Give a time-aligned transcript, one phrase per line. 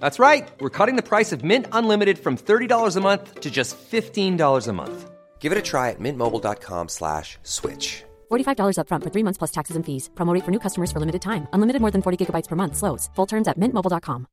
[0.00, 0.48] That's right.
[0.60, 4.72] We're cutting the price of Mint Unlimited from $30 a month to just $15 a
[4.72, 5.10] month.
[5.38, 8.02] Give it a try at mintmobile.com slash switch.
[8.32, 10.10] $45 upfront for three months plus taxes and fees.
[10.16, 11.46] Promote for new customers for limited time.
[11.52, 12.76] Unlimited more than 40 gigabytes per month.
[12.76, 13.08] Slows.
[13.14, 14.26] Full terms at mintmobile.com.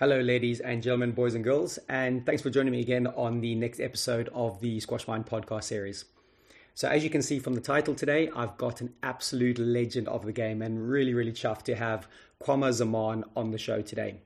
[0.00, 3.54] Hello, ladies and gentlemen, boys and girls, and thanks for joining me again on the
[3.54, 6.04] next episode of the Squash Mind podcast series.
[6.74, 10.26] So, as you can see from the title today, I've got an absolute legend of
[10.26, 12.08] the game and really, really chuffed to have
[12.44, 14.20] Qamar Zaman on the show today.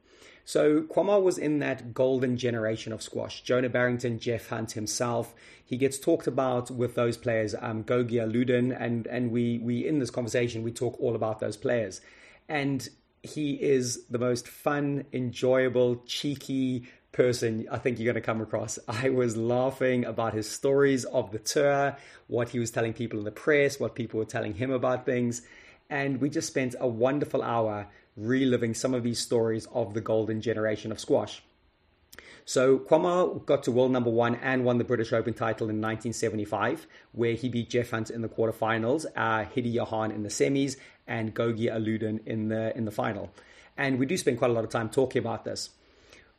[0.45, 3.43] So Qamar was in that golden generation of squash.
[3.43, 5.35] Jonah Barrington, Geoff Hunt himself.
[5.65, 9.99] He gets talked about with those players, um, Gogi Alauddin, and and we we in
[9.99, 12.01] this conversation we talk all about those players.
[12.49, 12.89] And
[13.23, 18.79] he is the most fun, enjoyable, cheeky person I think you're going to come across.
[18.89, 21.97] I was laughing about his stories of the tour,
[22.27, 25.43] what he was telling people in the press, what people were telling him about things.
[25.91, 30.41] And we just spent a wonderful hour reliving some of these stories of the golden
[30.41, 31.43] generation of squash.
[32.45, 36.87] So Qamar got to world number one and won the British Open title in 1975,
[37.13, 40.77] where he beat Geoff Hunt in the quarterfinals, uh, Hiddy Jahan in the semis,
[41.07, 43.31] and Gogi Alauddin in the in the final.
[43.77, 45.71] And we do spend quite a lot of time talking about this.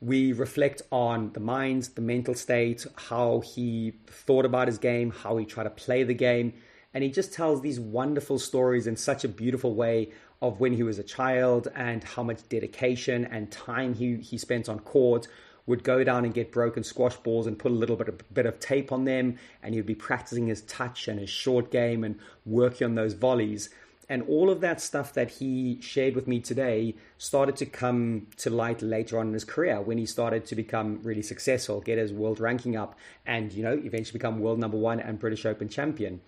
[0.01, 5.37] We reflect on the mind, the mental state, how he thought about his game, how
[5.37, 6.53] he tried to play the game,
[6.91, 10.09] and he just tells these wonderful stories in such a beautiful way
[10.41, 14.69] of when he was a child and how much dedication and time he, he spent
[14.69, 15.27] on court
[15.65, 18.45] would go down and get broken squash balls and put a little bit of, bit
[18.45, 22.03] of tape on them and he would be practicing his touch and his short game
[22.03, 23.69] and working on those volleys.
[24.11, 28.49] And all of that stuff that he shared with me today started to come to
[28.49, 32.11] light later on in his career when he started to become really successful get his
[32.11, 36.19] world ranking up and you know eventually become world number one and british open champion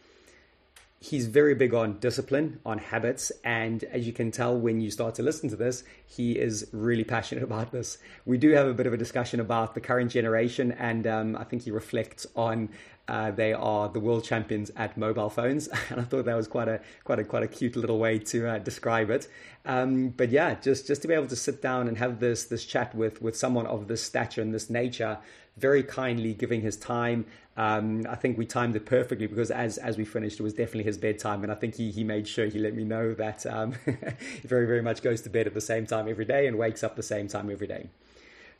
[1.02, 5.16] he's very big on discipline, on habits, and as you can tell when you start
[5.16, 7.98] to listen to this, he is really passionate about this.
[8.26, 11.44] We do have a bit of a discussion about the current generation, and um, I
[11.44, 12.70] think he reflects on
[13.08, 16.68] uh, they are the world champions at mobile phones, and I thought that was quite
[16.68, 19.28] a quite a quite a cute little way to uh, describe it.
[19.66, 22.64] Um, but yeah, just just to be able to sit down and have this this
[22.64, 25.18] chat with with someone of this stature and this nature
[25.58, 27.26] very kindly giving his time.
[27.58, 30.84] Um, I think we timed it perfectly because as as we finished, it was definitely
[30.84, 33.74] his bedtime, and I think he he made sure he let me know that um,
[33.86, 36.84] he very very much goes to bed at the same time every day and wakes
[36.84, 37.90] up the same time every day.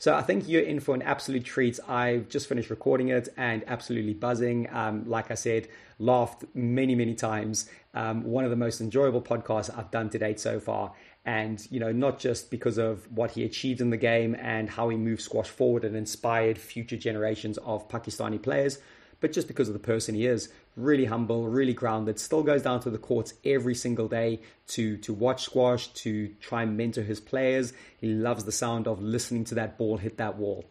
[0.02, 1.80] So I think you're in for an absolute treat.
[1.88, 4.68] I've just finished recording it and absolutely buzzing.
[4.74, 5.68] Um, like I said,
[6.00, 7.70] laughed many, many times.
[7.94, 10.94] Um, one of the most enjoyable podcasts I've done to date so far.
[11.24, 14.90] And, you know, not just because of what he achieved in the game and how
[14.90, 18.80] he moved squash forward and inspired future generations of Pakistani players,
[19.22, 20.50] but just because of the person he is.
[20.76, 25.14] Really humble, really grounded, still goes down to the courts every single day to, to
[25.14, 27.72] watch squash, to try and mentor his players.
[28.00, 30.66] He loves the sound of listening to that ball hit that wall.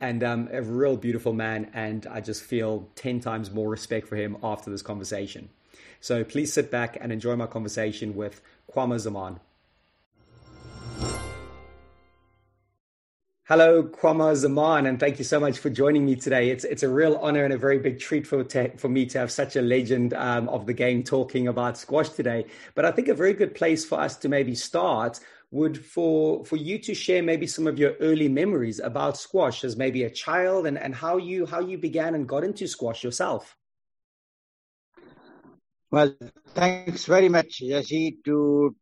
[0.00, 4.16] And um, a real beautiful man, and I just feel 10 times more respect for
[4.16, 5.48] him after this conversation.
[6.00, 8.40] So please sit back and enjoy my conversation with
[8.74, 9.40] Qamar Zaman.
[13.48, 16.50] Hello, Qamar Zaman, and thank you so much for joining me today.
[16.50, 19.20] It's it's a real honor and a very big treat for te- for me to
[19.20, 22.46] have such a legend um, of the game talking about squash today.
[22.74, 25.20] But I think a very good place for us to maybe start
[25.52, 29.76] would for for you to share maybe some of your early memories about squash as
[29.76, 33.56] maybe a child and, and how you how you began and got into squash yourself.
[35.92, 36.16] Well,
[36.48, 38.74] thanks very much, Jesse, to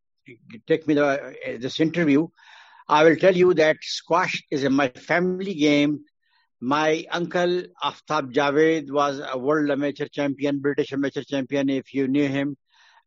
[0.66, 2.28] take me the, this interview.
[2.88, 6.04] I will tell you that squash is my family game.
[6.60, 12.28] My uncle Aftab Javed was a world amateur champion, British amateur champion, if you knew
[12.28, 12.56] him.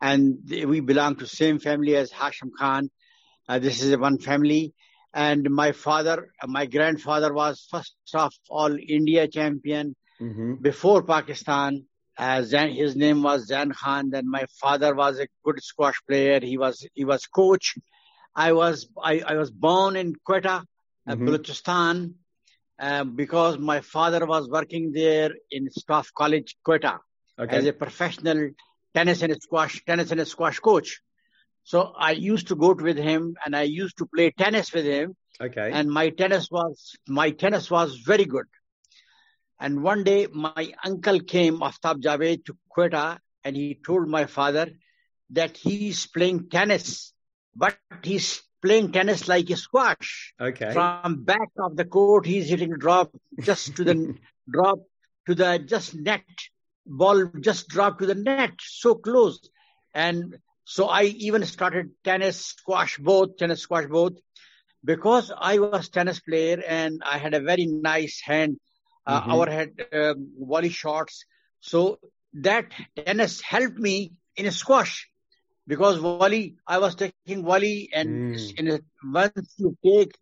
[0.02, 2.90] And we belong to same family as Hashim Khan.
[3.48, 4.74] Uh, this is one family.
[5.14, 10.56] And my father, my grandfather was first of all India champion mm-hmm.
[10.56, 11.86] before Pakistan.
[12.18, 14.10] Uh, Zan, his name was Zan Khan.
[14.10, 16.40] Then my father was a good squash player.
[16.42, 17.76] He was he was coach
[18.38, 20.62] I was I, I was born in Quetta, uh,
[21.10, 21.28] mm-hmm.
[21.28, 22.14] Balochistan,
[22.80, 27.00] uh, because my father was working there in Staff College, Quetta,
[27.40, 27.58] okay.
[27.58, 28.52] as a professional
[28.94, 31.02] tennis and squash tennis and squash coach.
[31.64, 35.16] So I used to go with him, and I used to play tennis with him.
[35.42, 35.72] Okay.
[35.74, 38.46] And my tennis was my tennis was very good.
[39.60, 44.70] And one day my uncle came, Aftab Javed, to Quetta, and he told my father
[45.32, 47.14] that he's playing tennis
[47.58, 50.34] but he's playing tennis like a squash.
[50.40, 50.72] Okay.
[50.74, 53.12] From back of the court, he's hitting drop
[53.42, 54.16] just to the
[54.50, 54.80] drop
[55.28, 56.24] to the just net
[56.88, 59.50] ball just drop to the net so close
[59.94, 64.14] and so i even started tennis squash both tennis squash both
[64.84, 68.58] because i was tennis player and i had a very nice hand
[69.06, 69.32] uh, mm-hmm.
[69.32, 71.26] our had um, volley shots
[71.60, 72.00] so
[72.34, 75.10] that tennis helped me in squash
[75.68, 78.82] because volley, I was taking volley, and mm.
[79.04, 80.18] once you take,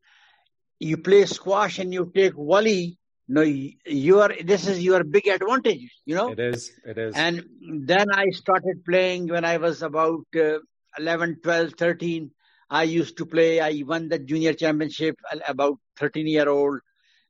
[0.79, 2.97] you play squash and you take volley.
[3.27, 4.33] No, you are.
[4.43, 5.91] This is your big advantage.
[6.05, 6.31] You know.
[6.31, 6.71] It is.
[6.83, 7.15] It is.
[7.15, 7.45] And
[7.85, 10.59] then I started playing when I was about uh,
[10.97, 12.31] 11, 12, 13.
[12.69, 13.61] I used to play.
[13.61, 15.15] I won the junior championship
[15.47, 16.79] about 13 year old.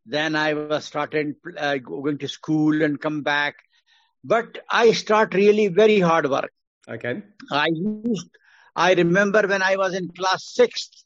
[0.06, 3.56] Then I was started uh, going to school and come back.
[4.24, 6.52] But I start really very hard work.
[6.88, 7.24] Okay.
[7.52, 8.30] I used,
[8.76, 11.04] I remember when I was in class sixth,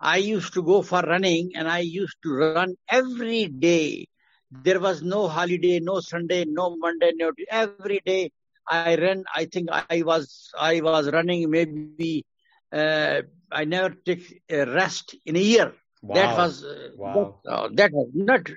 [0.00, 4.08] I used to go for running and I used to run every day.
[4.50, 8.30] There was no holiday, no Sunday, no Monday, no every day.
[8.68, 9.24] I ran.
[9.34, 12.24] I think I was I was running maybe.
[12.72, 14.18] Uh, I never took
[14.50, 15.72] a rest in a year.
[16.02, 16.14] Wow.
[16.14, 17.40] That was uh, wow.
[17.44, 18.48] That, uh, that, was not.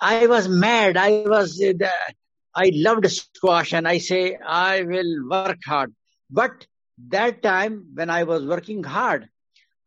[0.00, 0.96] I was mad.
[0.96, 1.60] I was.
[1.62, 1.88] Uh,
[2.54, 5.92] I loved squash and I say, I will work hard.
[6.30, 6.66] But
[7.08, 9.28] that time when I was working hard,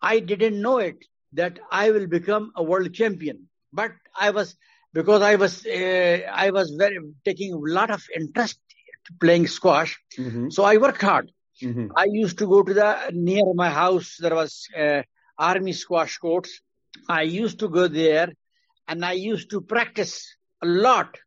[0.01, 1.03] I didn't know it
[1.33, 3.47] that I will become a world champion.
[3.71, 4.55] But I was,
[4.93, 8.59] because I was, uh, I was very taking a lot of interest
[9.05, 9.97] to playing squash.
[10.17, 10.49] Mm-hmm.
[10.49, 11.31] So I worked hard.
[11.61, 11.87] Mm-hmm.
[11.95, 14.17] I used to go to the near my house.
[14.19, 15.01] There was uh,
[15.37, 16.61] army squash courts.
[17.09, 18.33] I used to go there
[18.87, 21.17] and I used to practice a lot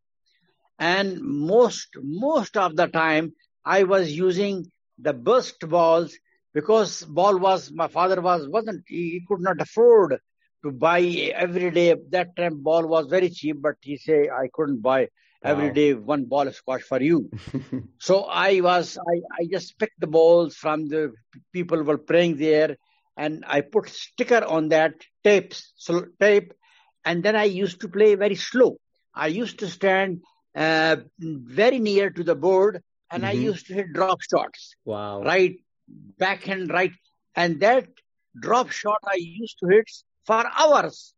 [0.81, 3.33] and most most of the time
[3.63, 4.65] I was using
[4.97, 6.17] the burst balls
[6.53, 10.17] because ball was my father was wasn't he could not afford
[10.63, 11.01] to buy
[11.45, 11.95] every day.
[12.09, 15.09] That time ball was very cheap, but he say I couldn't buy
[15.43, 15.73] every wow.
[15.73, 17.29] day one ball of squash for you.
[17.99, 21.13] so I was I, I just picked the balls from the
[21.53, 22.77] people were playing there
[23.17, 26.53] and I put sticker on that tapes so tape
[27.05, 28.77] and then I used to play very slow.
[29.13, 30.21] I used to stand
[30.55, 33.29] uh, very near to the board, and mm-hmm.
[33.29, 34.75] I used to hit drop shots.
[34.85, 35.23] Wow.
[35.23, 35.55] Right,
[36.17, 36.91] backhand right.
[37.35, 37.87] And that
[38.39, 39.89] drop shot I used to hit
[40.25, 41.13] for hours.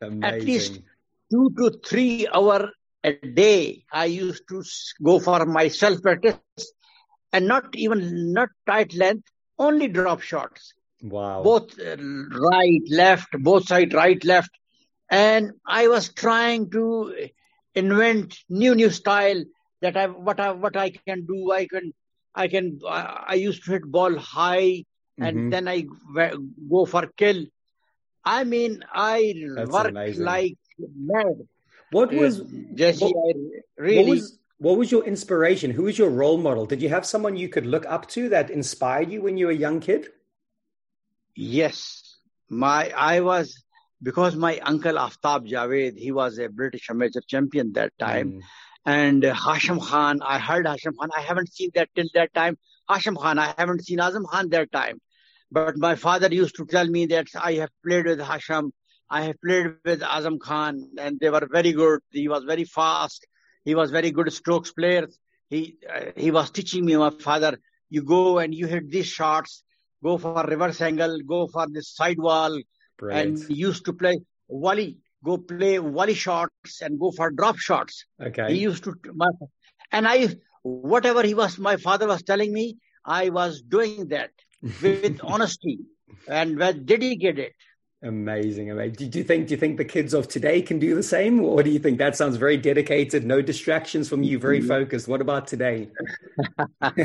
[0.00, 0.24] Amazing.
[0.24, 0.80] At least
[1.30, 2.70] two to three hour
[3.04, 3.84] a day.
[3.92, 4.62] I used to
[5.02, 6.38] go for my self practice
[7.32, 9.28] and not even not tight length,
[9.58, 10.74] only drop shots.
[11.02, 11.42] Wow.
[11.42, 14.50] Both uh, right, left, both side, right, left.
[15.10, 17.28] and I was trying to
[17.74, 19.42] invent new new style
[19.80, 21.50] that I what I what I can do.
[21.52, 21.92] I can
[22.34, 24.84] I can I, used to hit ball high
[25.18, 25.50] and Mhm.
[25.50, 25.86] then I
[26.70, 27.44] go for kill.
[28.24, 30.24] I mean, I That's work amazing.
[30.24, 31.46] like mad.
[31.90, 32.40] What was
[32.74, 33.04] Jesse?
[33.04, 35.72] what- I what really was what was your inspiration?
[35.72, 36.66] Who was your role model?
[36.66, 39.52] Did you have someone you could look up to that inspired you when you were
[39.52, 40.12] a young kid?
[41.34, 43.64] Yes, my I was
[44.02, 48.42] because my uncle Aftab Javed, he was a British amateur champion that time, Mm.
[48.86, 50.20] and uh, Hashim Khan.
[50.22, 51.10] I heard Hashim Khan.
[51.16, 52.58] I haven't seen that till that time.
[52.90, 53.38] Hashim Khan.
[53.38, 55.00] I haven't seen Azam Khan that time,
[55.50, 58.70] but my father used to tell me that I have played with Hashim.
[59.08, 62.00] I have played with Azam Khan, and they were very good.
[62.10, 63.26] He was very fast.
[63.64, 65.06] He was very good strokes player.
[65.48, 67.58] He uh, he was teaching me, my father.
[67.90, 69.62] You go and you hit these shots.
[70.02, 71.18] Go for reverse angle.
[71.34, 72.58] Go for this side wall.
[72.98, 73.38] Brilliant.
[73.38, 74.98] And he used to play volley.
[75.24, 78.04] Go play volley shots and go for drop shots.
[78.20, 78.52] okay.
[78.52, 79.28] He used to my,
[79.92, 80.28] and I
[80.62, 84.30] whatever he was my father was telling me, I was doing that
[84.82, 85.78] with honesty
[86.28, 87.52] and with dedicated.
[88.04, 88.94] Amazing, amazing.
[88.94, 91.40] Do, do you think do you think the kids of today can do the same,
[91.40, 94.68] or do you think that sounds very dedicated, no distractions from you, very mm-hmm.
[94.68, 95.06] focused?
[95.06, 95.88] What about today?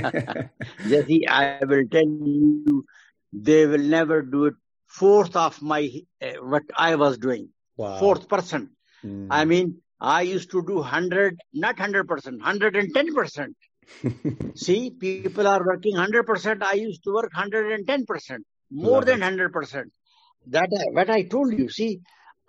[0.88, 2.84] Jesse, I will tell you,
[3.32, 4.56] they will never do it.
[4.88, 5.90] Fourth of my
[6.22, 7.94] uh, what I was doing, Wow.
[7.94, 8.70] fourth percent.
[9.04, 9.30] Mm.
[9.30, 13.56] I mean, I used to do hundred, not hundred percent, hundred and ten percent.
[14.56, 16.48] See, people are working hundred percent.
[16.64, 19.92] I used to work hundred and ten percent, more Love than hundred percent.
[20.48, 21.70] That I, what I told you.
[21.70, 22.00] See,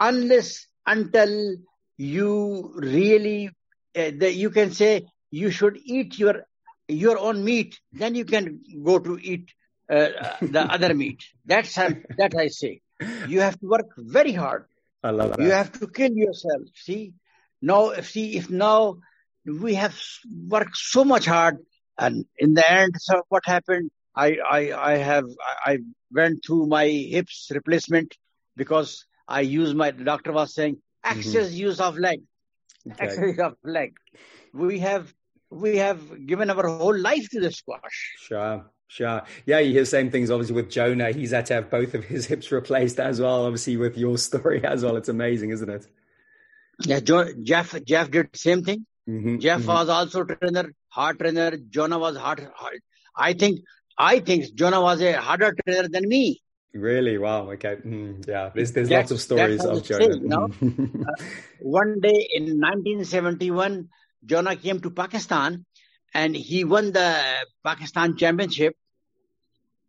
[0.01, 1.57] unless until
[1.97, 3.49] you really,
[3.97, 6.43] uh, the, you can say you should eat your
[6.89, 9.53] your own meat, then you can go to eat
[9.91, 11.25] Uh, uh, the other meat.
[11.47, 12.83] That's how, that I say.
[13.27, 14.67] You have to work very hard.
[15.03, 15.43] I love that.
[15.43, 16.63] You have to kill yourself.
[16.75, 17.15] See,
[17.63, 18.99] now, see, if now
[19.47, 19.99] we have
[20.49, 21.59] worked so much hard,
[21.97, 23.91] and in the end, so what happened?
[24.15, 25.25] I, I, I have,
[25.65, 25.79] I
[26.13, 28.15] went through my hips replacement
[28.57, 29.93] because I use my.
[29.93, 31.19] The doctor was saying mm-hmm.
[31.19, 32.21] excess use of leg,
[32.91, 33.07] Okay.
[33.07, 33.95] excess of leg.
[34.53, 35.15] We have,
[35.51, 38.17] we have given our whole life to the squash.
[38.19, 39.23] Sure, sure.
[39.47, 41.11] Yeah, you hear the same things obviously with Jonah.
[41.13, 44.65] He's had to have both of his hips replaced as well, obviously with your story
[44.73, 44.97] as well.
[44.97, 45.87] It's amazing, isn't it?
[46.85, 48.87] Yeah, jo- Geoff, Geoff did the same thing.
[49.09, 49.67] Mhm, Geoff mhm.
[49.67, 51.57] was also trainer, hard trainer.
[51.57, 52.81] Jonah was hard, hard.
[53.17, 53.61] I think,
[53.97, 56.41] I think Jonah was a harder trainer than me.
[56.75, 57.17] Really?
[57.19, 57.51] Wow.
[57.53, 57.77] Okay.
[57.85, 58.51] Mm, yeah.
[58.55, 60.17] There's there's That- lots of stories of Jonah.
[60.17, 60.49] you know?
[61.61, 63.89] One day in 1971,
[64.25, 65.65] Jonah came to Pakistan
[66.15, 67.23] and he won the
[67.65, 68.77] Pakistan championship.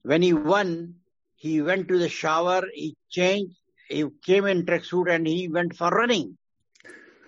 [0.03, 0.95] When he won,
[1.35, 3.55] he went to the shower, he changed,
[3.87, 6.37] he came in tracksuit and he went for running.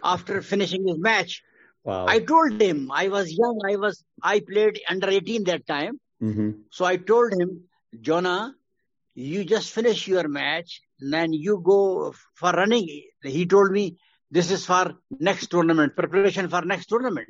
[0.03, 1.43] After finishing his match,
[1.83, 2.05] wow.
[2.07, 3.53] I told him I was young.
[3.67, 5.99] I was I played under 18 that time.
[6.19, 7.63] hmm So I told him,
[8.01, 8.55] Jonah,
[9.15, 12.87] you just finish your match, and then you go for running.
[13.23, 13.97] He told me
[14.31, 17.29] this is for next tournament, preparation for next tournament.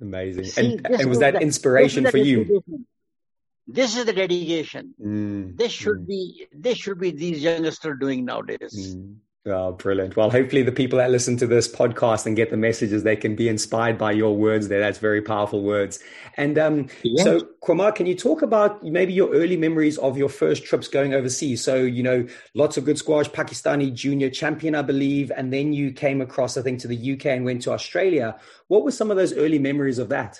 [0.00, 0.44] Amazing.
[0.44, 2.62] See, and and was that the- inspiration for you?
[3.66, 4.94] This is the dedication.
[5.00, 8.96] Mm, This should mm, be this should be these youngsters doing nowadays.
[8.96, 9.16] mm.
[9.46, 10.16] Oh, brilliant.
[10.16, 13.36] Well, hopefully the people that listen to this podcast and get the messages, they can
[13.36, 14.80] be inspired by your words there.
[14.80, 15.98] That's very powerful words.
[16.36, 17.24] And um, Yes.
[17.24, 21.14] so, Qamar, can you talk about maybe your early memories of your first trips going
[21.14, 21.64] overseas?
[21.64, 25.92] So, you know, lots of good squash, Pakistani junior champion, I believe, and then you
[25.92, 28.38] came across, I think, to the UK and went to Australia.
[28.68, 30.38] What were some of those early memories of that?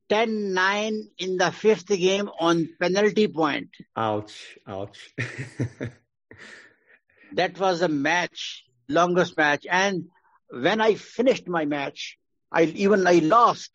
[0.09, 3.69] 10-9 in the fifth game on penalty point.
[3.97, 4.59] Ouch.
[4.67, 5.15] Ouch.
[7.33, 9.67] That was a match, longest match.
[9.71, 10.05] And
[10.51, 12.19] when I finished my match,
[12.53, 13.71] I even I lost.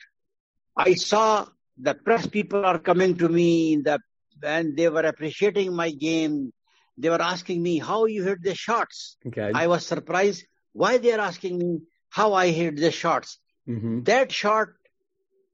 [0.75, 1.47] I saw
[1.77, 3.99] the press people are coming to me the
[4.43, 6.51] and they were appreciating my game.
[6.97, 9.17] They were asking me how you hit the shots.
[9.27, 9.51] okay.
[9.53, 13.39] I was surprised why they are asking me how I hit the shots.
[13.65, 14.69] hmm That shot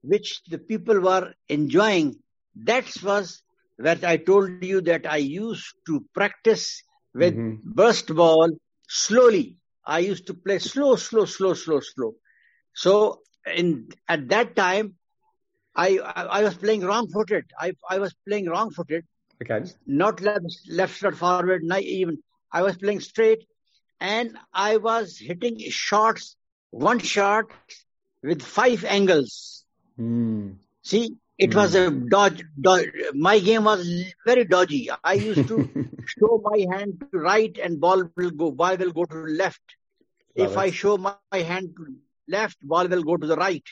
[0.02, 2.16] which the people were enjoying.
[2.56, 3.42] That was
[3.76, 6.82] where I told you that I used to practice
[7.14, 7.72] with mm-hmm.
[7.72, 8.50] burst ball
[8.88, 9.56] slowly.
[9.84, 12.14] I used to play slow, slow, slow, slow, slow.
[12.74, 14.94] So in at that time,
[15.74, 17.44] I I, I was playing wrong-footed.
[17.58, 19.04] I I was playing wrong-footed.
[19.42, 19.70] Okay.
[19.86, 22.18] Not left, left, not forward, not even.
[22.52, 23.46] I was playing straight,
[24.00, 26.36] and I was hitting shots,
[26.70, 27.44] one shot
[28.22, 29.64] with five angles.
[29.98, 30.56] Mm.
[30.82, 31.54] See, it mm.
[31.54, 32.88] was a dodge, dodge.
[33.14, 33.88] My game was
[34.26, 34.90] very dodgy.
[35.02, 35.68] I used to
[36.06, 38.50] show my hand to right, and ball will go.
[38.50, 39.62] Ball will go to left.
[40.36, 40.58] Love if it.
[40.58, 41.96] I show my hand to
[42.28, 43.64] left, ball will go to the right.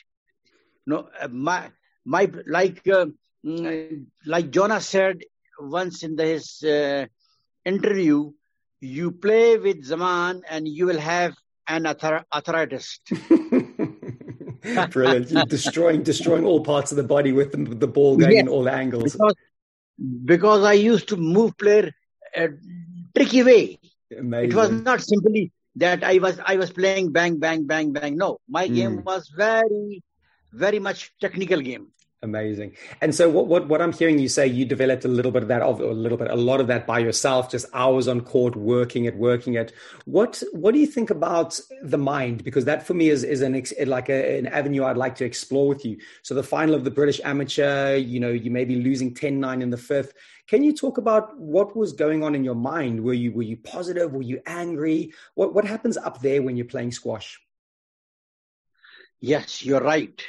[0.85, 1.69] No, uh, my
[2.05, 3.05] my like uh,
[3.45, 5.21] mm, like Jonas said
[5.59, 7.05] once in the, his uh,
[7.65, 8.31] interview,
[8.79, 11.35] you play with Zaman and you will have
[11.67, 12.99] an arthritis.
[14.91, 15.49] Brilliant!
[15.49, 18.67] Destroying destroying all parts of the body with the, the ball going yes, in all
[18.67, 19.13] angles.
[19.13, 19.35] Because,
[20.25, 21.91] because I used to move player
[22.35, 22.49] a
[23.15, 23.79] tricky way.
[24.17, 24.51] Amazing.
[24.51, 28.17] It was not simply that I was I was playing bang bang bang bang.
[28.17, 28.75] No, my mm.
[28.75, 30.03] game was very
[30.53, 31.87] very much technical game.
[32.23, 32.75] Amazing.
[32.99, 35.49] And so what, what, what I'm hearing you say, you developed a little bit of
[35.49, 38.55] that, of a little bit, a lot of that by yourself, just hours on court,
[38.55, 39.71] working it, working it.
[40.05, 42.43] What, what do you think about the mind?
[42.43, 45.67] Because that for me is, is an, like a, an avenue I'd like to explore
[45.67, 45.99] with you.
[46.23, 49.69] So the final of the British amateur, you know, you may be losing 10-9 in
[49.69, 50.13] the fifth.
[50.47, 53.03] Can you talk about what was going on in your mind?
[53.03, 54.11] Were you, were you positive?
[54.11, 55.13] Were you angry?
[55.35, 57.39] What, what happens up there when you're playing squash?
[59.19, 60.19] Yes, you're right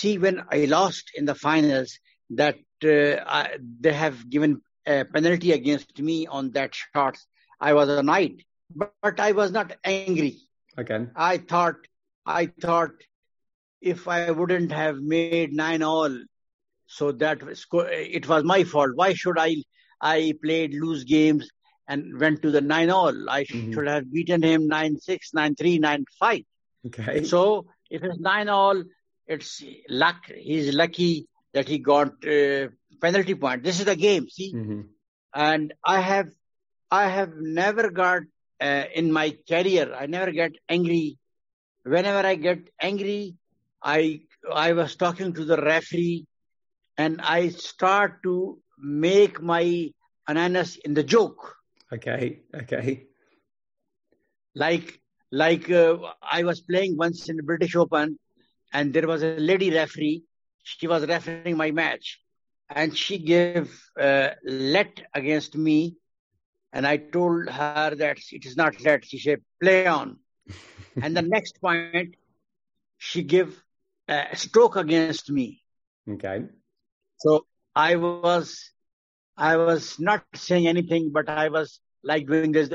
[0.00, 1.98] see when I lost in the finals
[2.30, 7.16] that uh, I, they have given a penalty against me on that shot.
[7.60, 10.38] I was a knight, but, but I was not angry.
[10.78, 11.06] Okay.
[11.14, 11.76] I thought,
[12.26, 12.90] I thought
[13.80, 16.14] if I wouldn't have made nine all,
[16.86, 18.90] so that it was my fault.
[18.94, 19.56] Why should I?
[20.00, 21.48] I played loose games
[21.88, 23.30] and went to the nine all.
[23.30, 23.72] I mm-hmm.
[23.72, 26.42] should have beaten him nine six, nine three, nine five.
[26.86, 27.24] Okay.
[27.24, 28.82] So if it's nine all,
[29.26, 30.26] it's luck.
[30.26, 32.68] He's lucky that he got uh,
[33.00, 33.62] penalty point.
[33.62, 34.54] This is the game, see.
[34.54, 34.80] Mm-hmm.
[35.34, 36.28] And I have,
[36.90, 38.22] I have never got
[38.60, 39.94] uh, in my career.
[39.94, 41.18] I never get angry.
[41.82, 43.36] Whenever I get angry,
[43.82, 46.26] I I was talking to the referee,
[46.96, 49.90] and I start to make my
[50.26, 51.56] ananas in the joke.
[51.92, 52.40] Okay.
[52.54, 53.06] Okay.
[54.54, 58.18] Like like uh, I was playing once in the British Open,
[58.74, 60.24] and there was a lady referee.
[60.64, 62.20] She was refereeing my match,
[62.68, 65.96] and she gave uh, let against me,
[66.72, 69.04] and I told her that it is not let.
[69.04, 70.18] She said play on,
[71.02, 72.16] and the next point,
[72.98, 73.62] she gave
[74.08, 75.62] a stroke against me.
[76.10, 76.44] Okay.
[77.18, 78.70] So I was,
[79.36, 82.70] I was not saying anything, but I was like doing this,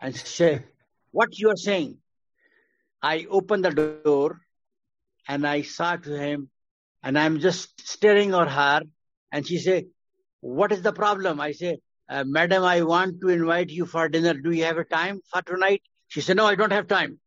[0.00, 0.64] and she said,
[1.10, 1.98] "What you are saying?"
[3.02, 4.40] I opened the door
[5.28, 6.50] and I saw to him,
[7.02, 8.82] and I'm just staring at her,
[9.32, 9.86] and she said,
[10.40, 14.34] "What is the problem?" I say, uh, "Madam, I want to invite you for dinner.
[14.34, 17.21] Do you have a time for tonight?" She said, "No, I don't have time."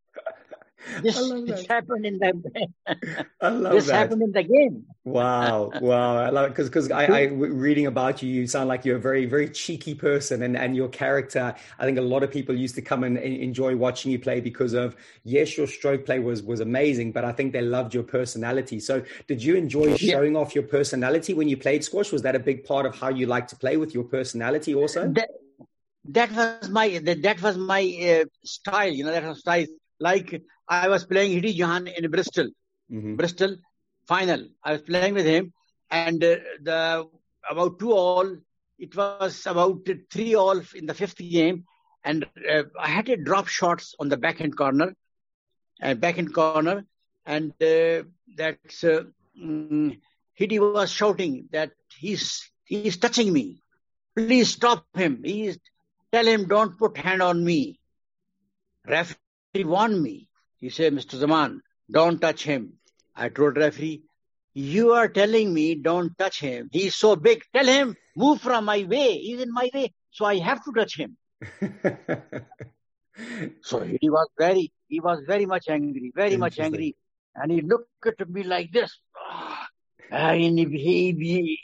[1.02, 2.68] This, this happened in the
[3.42, 3.94] I love this that.
[3.94, 4.86] happened in the game.
[5.04, 6.18] wow, wow!
[6.18, 9.00] I love it because because I, I reading about you, you sound like you're a
[9.00, 11.56] very very cheeky person, and and your character.
[11.80, 14.74] I think a lot of people used to come and enjoy watching you play because
[14.74, 18.80] of yes, your stroke play was was amazing, but I think they loved your personality.
[18.80, 20.40] So, did you enjoy showing yeah.
[20.40, 22.12] off your personality when you played squash?
[22.12, 25.08] Was that a big part of how you like to play with your personality also?
[25.10, 25.30] That,
[26.06, 27.82] that was my that, that was my
[28.22, 28.92] uh, style.
[28.92, 29.66] You know, that was style.
[30.00, 32.48] Like I was playing Hiddy Jahan in Bristol,
[32.92, 33.16] mm-hmm.
[33.16, 33.58] Bristol
[34.08, 34.48] final.
[34.64, 35.54] I was playing with him,
[35.92, 37.08] and uh, the
[37.50, 38.38] about two all.
[38.78, 41.64] It was about three all in the fifth game,
[42.04, 44.94] and uh, I had to drop shots on the backhand corner,
[45.82, 46.86] uh, backhand corner,
[47.26, 48.04] and uh,
[48.36, 49.04] that's uh,
[49.42, 49.98] mm,
[50.38, 53.62] Hiddy was shouting that he's he's touching me.
[54.16, 55.22] Please stop him.
[55.24, 55.58] He's
[56.12, 57.80] tell him don't put hand on me.
[58.86, 60.28] Referee warned me.
[60.60, 61.18] He said, Mr.
[61.18, 62.74] Zaman, don't touch him.
[63.16, 64.04] I told referee,
[64.54, 66.70] you are telling me don't touch him.
[66.72, 67.44] He's so big.
[67.54, 69.18] Tell him, move from my way.
[69.18, 69.94] He's in my way.
[70.12, 71.18] So I have to touch him.
[73.62, 76.96] so he was very, he was very much angry, very much angry.
[77.36, 78.98] And he looked at me like this.
[79.18, 79.68] Ah,
[80.10, 81.60] and he, he, he,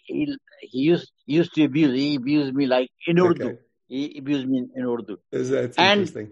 [0.60, 3.46] he, used, used to abuse, he abused me like in Urdu.
[3.46, 3.58] Okay.
[3.88, 5.18] He abused me in Urdu.
[5.32, 6.32] That's and, interesting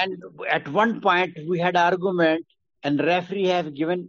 [0.00, 2.46] and at one point, we had argument,
[2.82, 4.08] and referee have given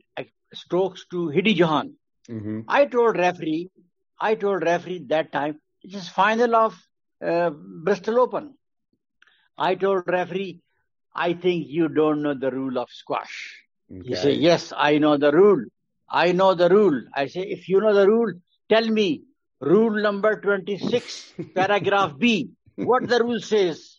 [0.54, 1.94] strokes to Hiddy Jahan.
[2.30, 2.62] Mm-hmm.
[2.68, 3.70] I told referee,
[4.20, 6.80] I told referee that time, it is final of
[7.26, 8.56] uh, Bristol Open.
[9.58, 10.62] I told referee,
[11.16, 13.64] I think you don't know the rule of squash.
[13.92, 14.10] Okay.
[14.10, 15.66] He said, yes, I know the rule.
[16.10, 17.04] I know the rule.
[17.14, 18.34] I say, if you know the rule,
[18.70, 19.24] tell me
[19.60, 23.93] rule number 26, paragraph B, what the rule says.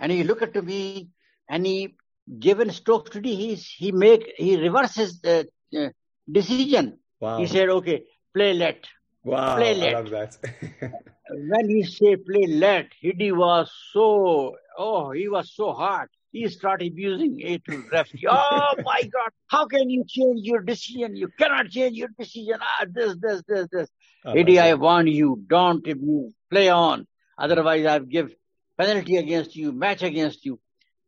[0.00, 1.10] And he looked at me
[1.48, 1.94] and he
[2.38, 5.88] given Stokes today, he's, he make, he reverses the uh,
[6.30, 6.98] decision.
[7.20, 7.38] Wow.
[7.38, 8.86] He said, okay, play let.
[9.22, 9.56] wow.
[9.56, 9.92] play I let.
[9.92, 10.38] love that.
[11.32, 16.08] When he said play let, Hiddy was so, oh, he was so hard.
[16.32, 18.24] He started abusing A to referee.
[18.28, 21.14] Oh my God, how can you change your decision?
[21.14, 22.58] You cannot change your decision.
[22.60, 23.88] Ah, this, this, this, this.
[24.24, 26.34] I love I warn you, don't abuse.
[26.50, 27.06] Play on.
[27.38, 28.34] Otherwise, I'll give
[28.80, 30.60] penalty against you, match against you.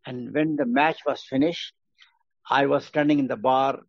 [0.06, 1.74] And when the match was finished,
[2.50, 3.80] I was standing in the bar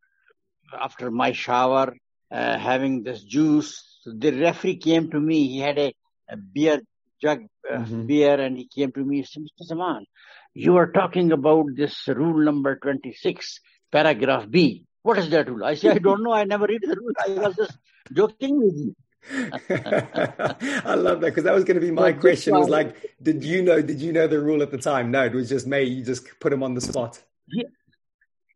[0.87, 1.93] after my shower,
[2.31, 3.71] uh, having this juice.
[4.05, 5.47] The referee came to me.
[5.47, 5.93] He had a,
[6.29, 6.81] a beer
[7.21, 7.39] jug,
[7.71, 8.05] uh, Mhm.
[8.05, 9.17] beer, and he came to me.
[9.17, 9.63] He said, Mr.
[9.65, 10.05] Zaman,
[10.53, 13.59] you are talking about this rule number 26,
[13.91, 14.85] paragraph B.
[15.03, 15.63] What is that rule?
[15.65, 16.33] I said, I don't know.
[16.33, 17.13] I never read the rule.
[17.25, 17.77] I was just
[18.13, 18.95] joking with you.
[19.69, 22.53] I love that because that was going to be my question.
[22.53, 23.81] Was like, did you know?
[23.81, 25.11] Did you know the rule at the time?
[25.11, 25.83] No, it was just me.
[25.83, 27.21] You just put him on the spot.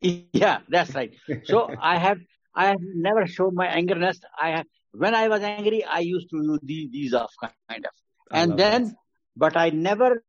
[0.01, 1.13] Yeah, that's right.
[1.45, 2.19] So I have
[2.53, 4.19] I have never shown my angerness.
[4.39, 7.91] I have when I was angry, I used to do these, these off kind of.
[8.32, 8.95] And then, that.
[9.36, 10.23] but I never,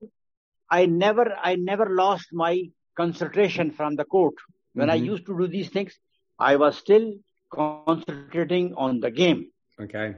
[0.70, 4.34] I never, I never lost my concentration from the court.
[4.74, 5.06] When I Mhm.
[5.12, 5.98] used to do these things,
[6.38, 7.14] I was still
[7.50, 9.50] concentrating on the game.
[9.80, 10.16] Okay.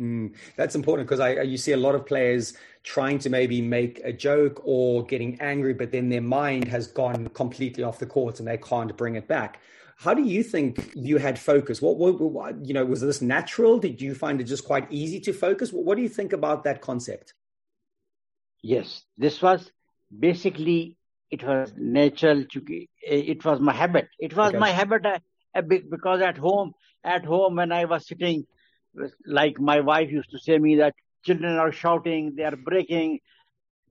[0.00, 4.00] Mm, that's important because I you see a lot of players trying to maybe make
[4.02, 8.40] a joke or getting angry, but then their mind has gone completely off the court
[8.40, 9.60] and they can't bring it back.
[9.96, 11.80] How do you think you had focus?
[11.80, 13.78] What, what, what you know was this natural?
[13.78, 15.72] Did you find it just quite easy to focus?
[15.72, 17.34] What, what do you think about that concept?
[18.62, 19.70] Yes, this was
[20.16, 20.96] basically
[21.30, 22.44] it was natural.
[22.44, 24.08] To, it was my habit.
[24.18, 24.58] It was Okay.
[24.58, 28.46] my habit uh, bit because at home, at home when I was sitting,
[29.26, 33.20] like my wife used to say me that children are shouting, they are breaking,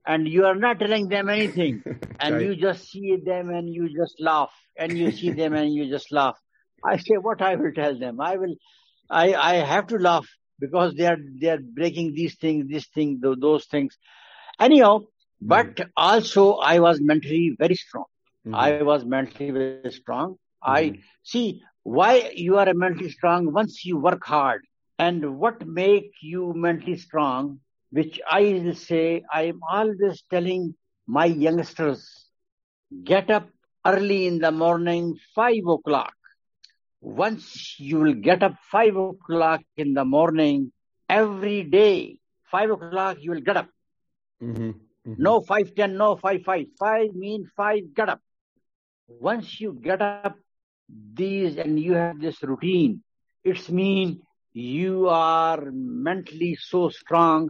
[0.06, 1.84] and you are not telling them anything,
[2.20, 2.42] and Okay.
[2.42, 6.12] you just see them and you just laugh, and you see them and you just
[6.12, 6.38] laugh.
[6.84, 8.20] I say what I will tell them.
[8.22, 8.56] I will,
[9.10, 10.28] I I have to laugh
[10.60, 13.98] because they are they are breaking these things, this thing, tho- those things.
[14.60, 15.02] Anyhow,
[15.42, 18.06] but also I was mentally very strong.
[18.46, 18.74] Mhm.
[18.74, 20.36] I was mentally very strong.
[20.64, 21.04] I Mhm.
[21.24, 24.62] see why you are mentally strong once you work hard.
[24.98, 27.60] And what make you mentally strong,
[27.92, 30.76] which I will say, I am always telling
[31.08, 32.30] my youngsters,
[33.04, 33.50] get up
[33.86, 36.14] early in the morning, five o'clock.
[37.02, 40.72] Once you will get up five o'clock in the morning,
[41.10, 42.20] every day,
[42.52, 43.68] five o'clock you will get up.
[44.42, 44.74] Mhm.
[45.06, 45.18] Mhm.
[45.18, 46.68] No five ten, no five five.
[46.80, 48.22] Five mean five get up.
[49.08, 50.38] Once you get up
[50.90, 53.04] these and you have this routine,
[53.44, 54.22] it's mean
[54.54, 57.50] you are mentally so strong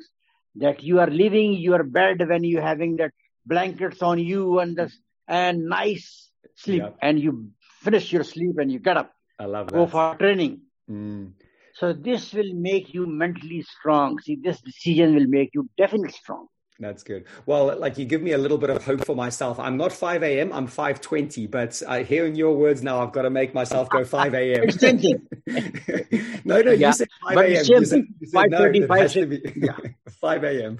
[0.56, 3.12] that you are leaving your bed when you having that
[3.46, 4.90] blankets on you and the
[5.28, 7.00] and nice sleep Yep.
[7.02, 7.52] and you
[7.84, 9.86] finish your sleep and you get up, I love that.
[9.86, 10.52] go for training.
[10.90, 11.34] Mm.
[11.74, 14.20] So this will make you mentally strong.
[14.20, 16.48] See, this decision will make you definitely strong.
[16.84, 17.26] That's good.
[17.46, 19.60] Well, like you give me a little bit of hope for myself.
[19.60, 20.52] I'm not 5 a.m.
[20.52, 24.34] I'm 5:20, but uh, hearing your words now, I've got to make myself go 5
[24.34, 24.68] a.m.
[26.46, 27.48] No, no, Yeah, you said 5 a.m.
[27.48, 29.78] You said, you said no, 5:30, it has to be yeah.
[30.22, 30.80] 5 a.m.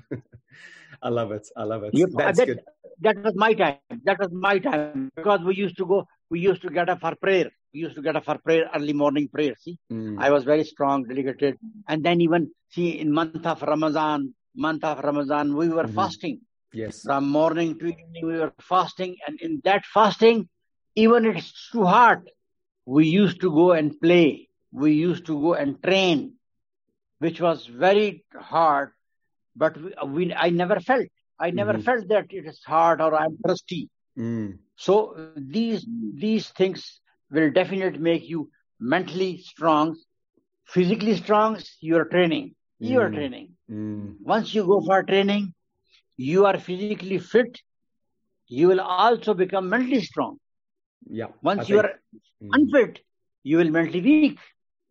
[1.02, 1.48] I love it.
[1.56, 1.94] I love it.
[1.94, 2.62] That's that, good.
[3.02, 3.78] that was my time.
[4.04, 6.06] That was my time because we used to go.
[6.30, 7.50] We used to get up for prayer.
[7.74, 9.56] We used to get up for prayer, early morning prayer.
[9.60, 10.16] See, Mm.
[10.20, 15.00] I was very strong, dedicated, and then even see in month of Ramadan, month of
[15.04, 15.88] Ramadan, we were Mhm.
[15.88, 16.42] fasting
[16.74, 17.08] Yes.
[17.08, 18.26] from morning to evening.
[18.28, 20.48] We were fasting, and in that fasting,
[20.96, 22.30] even it's too hard.
[22.86, 24.50] We used to go and play.
[24.72, 26.34] We used to go and train,
[27.20, 28.92] which was very hard.
[29.56, 31.08] But we, we I never felt.
[31.40, 31.80] I never Mhm.
[31.80, 33.90] felt that it is hard or I'm thirsty.
[34.18, 34.60] Mm.
[34.78, 36.84] So uh, these these things
[37.32, 39.96] will definitely make you mentally strong,
[40.66, 41.58] physically strong.
[41.82, 42.56] You are training.
[42.80, 43.12] You are Mm.
[43.12, 43.54] training.
[43.72, 44.16] Mm.
[44.22, 45.54] Once you go for training,
[46.18, 47.62] you are physically fit.
[48.48, 50.40] You will also become mentally strong.
[51.10, 51.28] Yeah.
[51.42, 52.00] Once you are
[52.44, 52.50] Mm.
[52.54, 53.00] unfit,
[53.44, 54.40] you will mentally weak.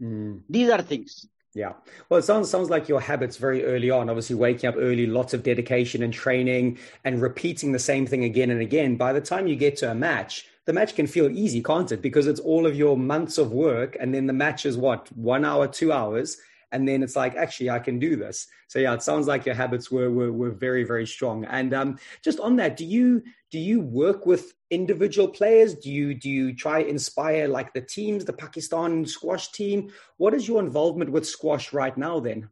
[0.00, 0.42] Mm.
[0.48, 1.26] These are things.
[1.54, 1.74] Yeah.
[2.08, 4.08] Well, it sounds sounds like your habits very early on.
[4.08, 8.50] Obviously, waking up early, lots of dedication and training, and repeating the same thing again
[8.50, 8.96] and again.
[8.96, 12.00] By the time you get to a match, the match can feel easy, can't it?
[12.00, 15.44] Because it's all of your months of work, and then the match is what one
[15.44, 16.38] hour, two hours,
[16.72, 18.48] and then it's like actually I can do this.
[18.66, 21.44] So yeah, it sounds like your habits were were, were very very strong.
[21.44, 25.74] And um, just on that, do you do you work with individual players?
[25.74, 29.92] Do you do you try to inspire like the teams, the Pakistan squash team?
[30.16, 32.18] What is your involvement with squash right now?
[32.20, 32.48] Then.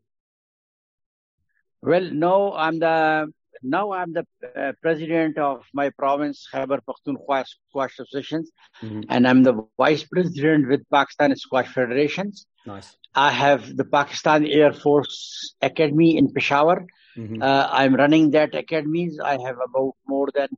[1.83, 7.99] Well, no, I'm the now I'm the uh, president of my province, Khyber Pakhtunkhwa Squash
[7.99, 8.45] Association,
[8.83, 9.01] mm-hmm.
[9.09, 12.47] and I'm the vice president with Pakistan Squash Federations.
[12.67, 12.97] Nice.
[13.15, 16.87] I have the Pakistan Air Force Academy in Peshawar.
[17.17, 17.43] Mm-hmm.
[17.43, 19.11] Uh, I'm running that academy.
[19.23, 20.49] I have about more than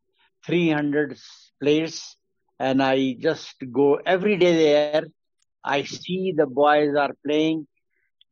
[0.47, 1.19] 300
[1.61, 2.17] players,
[2.59, 5.05] and I just go every day there.
[5.65, 7.67] I see the boys are playing,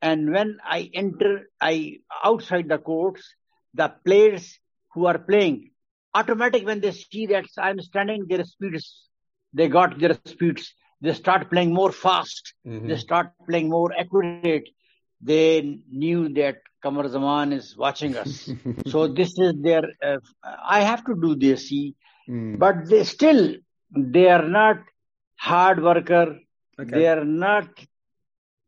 [0.03, 3.35] and when I enter, I outside the courts,
[3.75, 4.59] the players
[4.93, 5.71] who are playing,
[6.15, 9.09] automatic when they see that I'm standing, their speeds,
[9.53, 10.75] they got their speeds.
[11.01, 12.55] They start playing more fast.
[12.67, 12.89] Mm-hmm.
[12.89, 14.69] They start playing more accurate.
[15.21, 18.51] They knew that Qamar Zaman is watching us.
[18.87, 21.95] so this is their, uh, I have to do this, see.
[22.29, 22.59] Mm.
[22.59, 23.57] But they still,
[23.91, 24.79] they are not
[25.37, 26.39] hard worker.
[26.79, 26.91] Okay.
[26.91, 27.69] They are not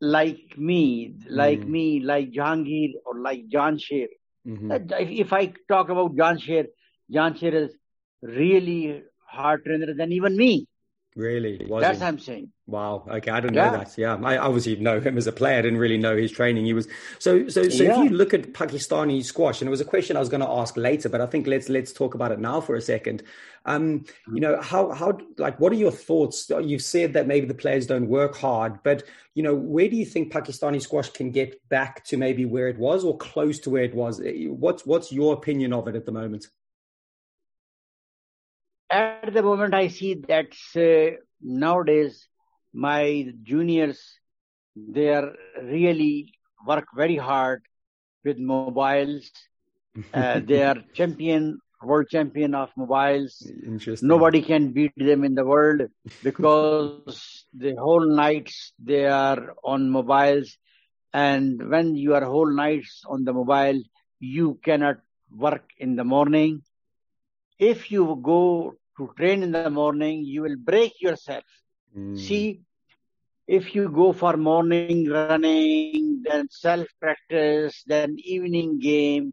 [0.00, 1.68] like me, like mm.
[1.68, 4.08] me, like Jahangir or like Jansher.
[4.46, 4.72] Mm-hmm.
[4.98, 6.66] If I talk about Jansher,
[7.10, 7.76] John Sher is
[8.22, 10.66] really hard trainer than even me.
[11.14, 11.64] Really?
[11.68, 12.04] Was That's he?
[12.04, 12.52] what I'm saying.
[12.66, 13.04] Wow.
[13.06, 13.70] Okay, I didn't yeah.
[13.70, 13.98] know that.
[13.98, 15.58] Yeah, I obviously know him as a player.
[15.58, 16.64] I didn't really know his training.
[16.64, 17.68] He was so so.
[17.68, 17.98] So yeah.
[17.98, 20.48] if you look at Pakistani squash, and it was a question I was going to
[20.48, 23.24] ask later, but I think let's let's talk about it now for a second.
[23.66, 26.50] Um, you know how how like what are your thoughts?
[26.62, 29.02] You've said that maybe the players don't work hard, but
[29.34, 32.78] you know where do you think Pakistani squash can get back to maybe where it
[32.78, 34.22] was or close to where it was?
[34.48, 36.46] What's what's your opinion of it at the moment?
[38.92, 42.28] At the moment I see that uh, nowadays
[42.72, 44.18] my juniors
[44.76, 46.32] they are really
[46.66, 47.62] work very hard
[48.24, 49.22] with mobiles.
[50.12, 53.52] Uh, they are champion, world champion of mobiles.
[54.00, 55.82] Nobody can beat them in the world
[56.24, 60.56] because the whole nights they are on mobiles.
[61.12, 63.80] And when you are whole nights on the mobile,
[64.20, 64.96] you cannot
[65.30, 66.62] work in the morning.
[67.58, 71.44] If you go to train in the morning, you will break yourself.
[71.96, 72.18] Mm.
[72.18, 72.62] See,
[73.46, 79.32] if you go for morning running, then self practice, then evening game,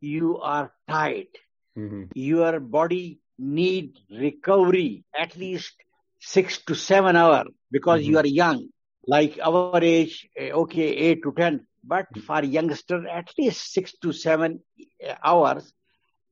[0.00, 1.34] you are tired.
[1.76, 2.04] Mm-hmm.
[2.14, 5.74] Your body need recovery at least
[6.20, 8.10] six to seven hours because mm-hmm.
[8.10, 8.68] you are young.
[9.06, 11.66] Like our age, eh, okay, eight to ten.
[11.82, 12.26] But mm-hmm.
[12.26, 14.60] for youngster, at least six to seven
[15.00, 15.72] eh, hours,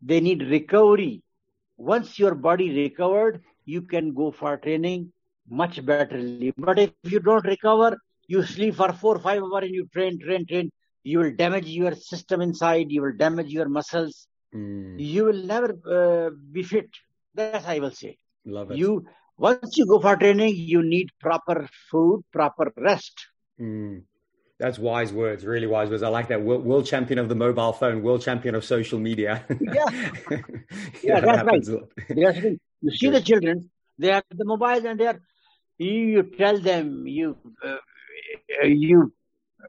[0.03, 1.23] they need recovery
[1.77, 5.13] once your body recovered, you can go for training
[5.49, 6.53] much betterly.
[6.57, 10.47] But if you don't recover, you sleep for four, five hours and you train, train,
[10.47, 10.71] train,
[11.03, 14.27] you will damage your system inside, you will damage your muscles.
[14.55, 14.99] Mm.
[14.99, 16.89] You will never uh, be fit.
[17.35, 18.19] That's I will say.
[18.45, 18.79] Love it.
[18.79, 19.07] You
[19.39, 23.27] once you go for training, you need proper food, proper rest.
[23.61, 24.03] Mm.
[24.59, 26.03] That's wise words, really wise words.
[26.03, 26.41] I like that.
[26.41, 29.45] World, world, champion of the mobile phone, world champion of social media.
[29.61, 29.85] yeah,
[31.03, 32.59] yeah, that's right.
[32.81, 35.21] You see the children, they have the mobiles and they are.
[35.79, 37.77] You, you tell them, you uh,
[38.65, 39.13] you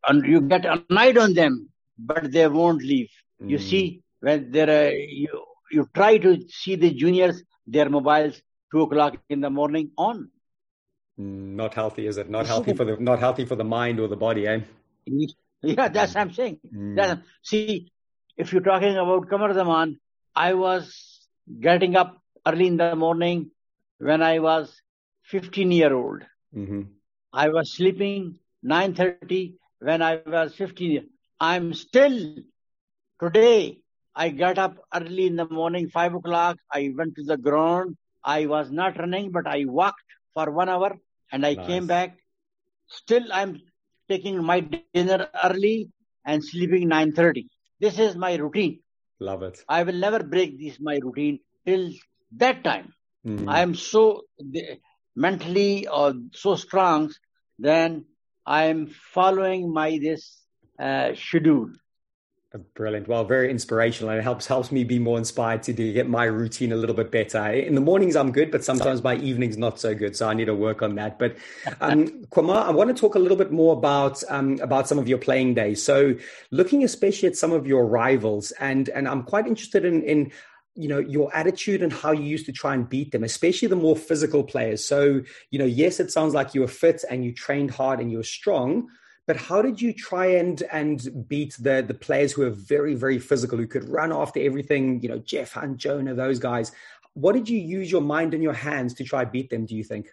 [0.07, 3.09] and you get annoyed on them, but they won't leave.
[3.41, 3.49] Mm.
[3.49, 8.83] You see, when there are you you try to see the juniors, their mobiles two
[8.83, 10.29] o'clock in the morning on.
[11.19, 12.29] Mm, not healthy, is it?
[12.29, 14.61] Not healthy for the not healthy for the mind or the body, eh?
[15.63, 16.59] Yeah, that's what I'm saying.
[16.73, 17.23] Mm.
[17.41, 17.91] see,
[18.37, 19.99] if you're talking about Qamar Zaman,
[20.35, 21.27] I was
[21.59, 23.51] getting up early in the morning
[23.97, 24.81] when I was
[25.23, 26.23] 15 year old.
[26.55, 26.81] Mm-hmm.
[27.33, 31.09] I was sleeping 9:30 when I was 15.
[31.39, 32.35] I'm still
[33.21, 33.79] today.
[34.15, 36.57] I got up early in the morning, five o'clock.
[36.71, 37.97] I went to the ground.
[38.23, 40.01] I was not running, but I walked
[40.33, 40.97] for one hour
[41.31, 41.67] and I nice.
[41.67, 42.17] came back.
[42.87, 43.61] Still, I'm
[44.09, 45.67] taking my dinner early
[46.03, 47.21] and sleeping 9.30.
[47.79, 48.79] This is my routine.
[49.19, 49.59] Love it.
[49.67, 51.89] I will never break this my routine till
[52.33, 52.93] that time.
[53.25, 53.45] Mm.
[53.47, 54.23] I am so
[55.15, 57.11] mentally or so strong,
[57.57, 58.05] then
[58.45, 60.43] I am following my this
[60.79, 61.71] uh, schedule.
[62.75, 63.07] Brilliant.
[63.07, 66.25] Well, very inspirational, and it helps helps me be more inspired to do, get my
[66.25, 67.45] routine a little bit better.
[67.51, 70.15] In the mornings, I'm good, but sometimes my evenings not so good.
[70.15, 71.19] So I need to work on that.
[71.19, 71.35] But
[71.81, 75.17] um, I want to talk a little bit more about um, about some of your
[75.17, 75.83] playing days.
[75.83, 76.15] So
[76.51, 80.31] looking especially at some of your rivals, and and I'm quite interested in in
[80.75, 83.75] you know your attitude and how you used to try and beat them especially the
[83.75, 87.33] more physical players so you know yes it sounds like you were fit and you
[87.33, 88.87] trained hard and you were strong
[89.27, 93.19] but how did you try and and beat the the players who are very very
[93.19, 96.71] physical who could run after everything you know geoff hunt jonah those guys
[97.13, 99.83] what did you use your mind and your hands to try beat them do you
[99.83, 100.07] think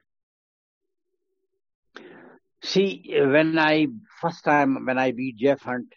[2.62, 3.86] see when i
[4.20, 5.94] first time when i beat geoff hunt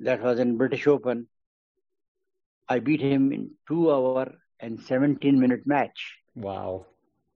[0.00, 1.28] that was in british open
[2.72, 6.16] I beat him in two hour and 17 minute match.
[6.34, 6.86] Wow.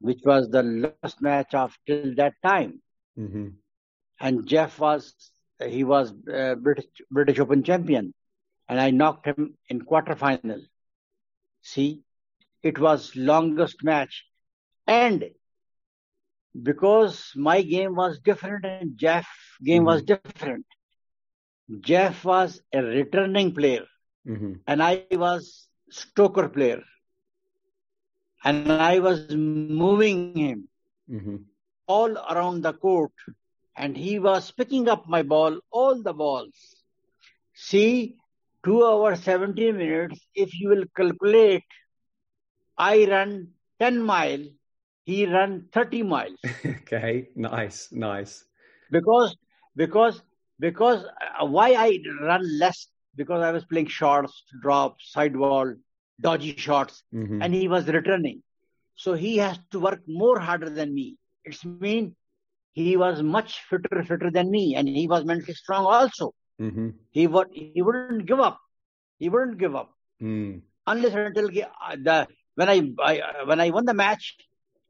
[0.01, 2.81] Which was the last match of till that time.
[3.19, 3.49] Mm-hmm.
[4.21, 5.15] And Geoff was,
[5.65, 8.15] he was uh, British, British Open champion.
[8.69, 10.63] And I knocked him in quarterfinal.
[11.63, 12.03] See,
[12.63, 14.25] it was longest match.
[14.87, 15.31] And
[16.61, 19.29] because my game was different and Geoff
[19.63, 19.87] game mm-hmm.
[19.87, 20.67] was different.
[21.81, 23.87] Geoff was a returning player.
[24.27, 24.53] Mm-hmm.
[24.67, 26.83] And I was stoker player.
[28.45, 30.69] And I was moving him
[31.11, 31.37] mm-hmm.
[31.87, 33.13] all around the court.
[33.77, 36.55] And he was picking up my ball, all the balls.
[37.55, 38.17] See,
[38.65, 41.65] 2 hours 17 minutes, if you will calculate,
[42.79, 43.49] I run
[43.81, 44.49] 10 miles,
[45.05, 46.39] he run 30 miles.
[46.67, 48.45] okay, nice, nice.
[48.91, 49.37] Because,
[49.75, 50.23] because,
[50.59, 55.75] because uh, why I run less because I was playing shots, drop, sidewall,
[56.21, 57.43] dodgy shots, mm-hmm.
[57.43, 58.43] and he was returning.
[58.95, 61.17] So he has to work more harder than me.
[61.45, 62.15] It's mean
[62.77, 66.33] he was much fitter, fitter than me, and he was mentally strong also.
[66.61, 66.89] Mm-hmm.
[67.11, 68.59] He would he wouldn't give up.
[69.19, 69.91] He wouldn't give up
[70.23, 70.61] mm.
[70.87, 72.77] unless until uh, the when I,
[73.11, 74.37] I when I won the match,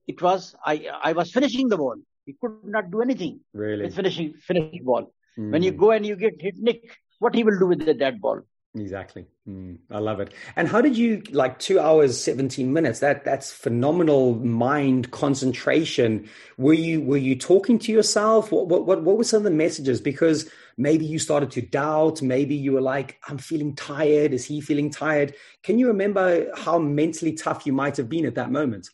[0.07, 0.75] it was I
[1.11, 1.97] I was finishing the ball.
[2.25, 3.41] He could not do anything.
[3.55, 5.13] Really, with finishing finishing ball.
[5.39, 5.53] Mm.
[5.53, 6.83] When you go and you get hit nick,
[7.21, 8.41] what he will do with the dead ball.
[8.79, 9.27] Exactly.
[9.49, 10.35] Mm, I love it.
[10.55, 13.01] And how did you like two hours, 17 minutes?
[13.01, 16.29] That that's phenomenal mind concentration.
[16.59, 18.53] Were you were you talking to yourself?
[18.53, 20.01] What what what, what were some of the messages?
[20.01, 24.35] Because maybe you started to doubt, maybe you were like, I'm feeling tired.
[24.35, 25.35] Is he feeling tired?
[25.63, 28.91] Can you remember how mentally tough you might have been at that moment?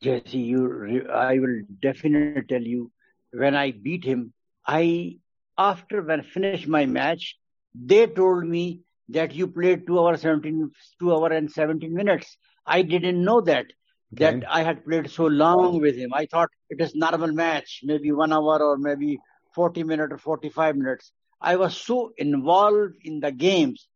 [0.00, 2.92] Jesse, you I will definitely tell you
[3.32, 4.32] when I beat him,
[4.64, 5.18] I
[5.58, 7.36] after when I finished my match,
[7.84, 12.36] they told me that you played two hours 17, two hour and 17 minutes.
[12.66, 13.66] I didn't know that,
[14.14, 14.40] okay.
[14.40, 16.12] that I had played so long with him.
[16.14, 19.18] I thought it is normal match, maybe one hour or maybe
[19.54, 21.12] 40 minutes or 45 minutes.
[21.40, 23.88] I was so involved in the games,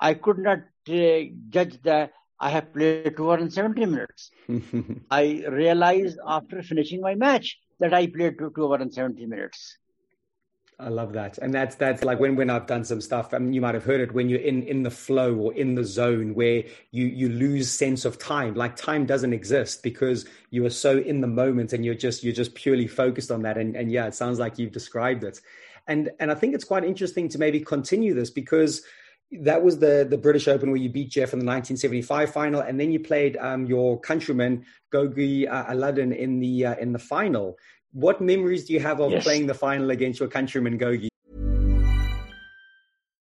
[0.00, 4.30] I could not uh, judge that I have played two hours and 17 minutes.
[5.10, 9.76] I realized after finishing my match that I played two, two hours and 17 minutes.
[10.80, 13.34] I love that, and that's that's like when when I've done some stuff.
[13.34, 15.74] I mean, you might have heard it when you're in in the flow or in
[15.74, 18.54] the zone where you you lose sense of time.
[18.54, 22.32] Like time doesn't exist because you are so in the moment and you're just you're
[22.32, 23.58] just purely focused on that.
[23.58, 25.40] And and yeah, it sounds like you've described it.
[25.86, 28.82] And and I think it's quite interesting to maybe continue this because
[29.32, 32.80] that was the the British Open where you beat Geoff in the 1975 final, and
[32.80, 37.56] then you played um, your countryman Gogi uh, Alauddin in the uh, in the final.
[37.92, 39.24] What memories do you have of yes.
[39.24, 41.08] playing the final against your countryman Gogi?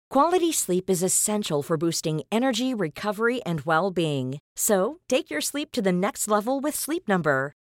[0.09, 4.39] Quality sleep is essential for boosting energy, recovery, and well-being.
[4.55, 7.51] So, take your sleep to the next level with Sleep Number.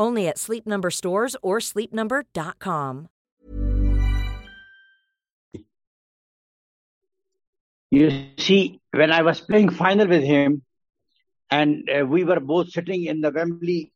[0.00, 3.08] Only at Sleep Number stores or sleepnumber.com.
[7.90, 10.62] You see, when I was playing final with him,
[11.50, 13.92] and uh, we were both sitting in the Wembley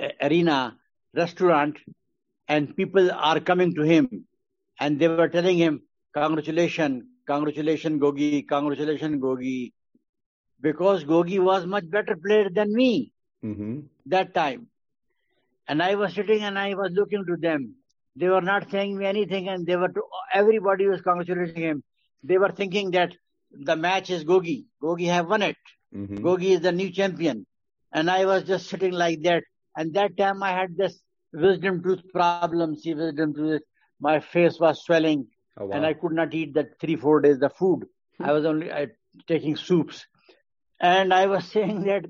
[0.00, 0.76] uh, Arena
[1.12, 1.78] restaurant,
[2.46, 4.26] and people are coming to him,
[4.78, 5.82] and they were telling him,
[6.14, 9.72] "Congratulations, congratulations, Gogi, congratulations, Gogi,"
[10.60, 13.12] because Gogi was much better player than me
[13.42, 13.80] mm-hmm.
[14.14, 14.68] that time.
[15.68, 17.74] And I was sitting and I was looking to them.
[18.14, 20.02] They were not saying me anything, and they were to,
[20.32, 21.82] everybody was congratulating him.
[22.22, 23.12] They were thinking that
[23.52, 24.64] the match is Gogi.
[24.82, 25.56] Gogi have won it.
[25.94, 26.18] Mm-hmm.
[26.18, 27.46] Gogi is the new champion.
[27.92, 29.44] And I was just sitting like that.
[29.76, 30.98] And that time I had this
[31.32, 32.76] wisdom tooth problem.
[32.76, 33.62] See, wisdom tooth.
[34.00, 35.26] My face was swelling,
[35.58, 35.76] oh, wow.
[35.76, 37.86] and I could not eat that three four days the food.
[38.20, 38.88] I was only I,
[39.26, 40.06] taking soups,
[40.80, 42.04] And I was saying that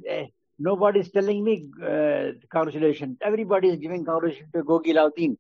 [0.64, 3.18] uh, is telling me uh, congratulations.
[3.20, 5.36] Everybody is giving congratulations to Gogi Alauddin.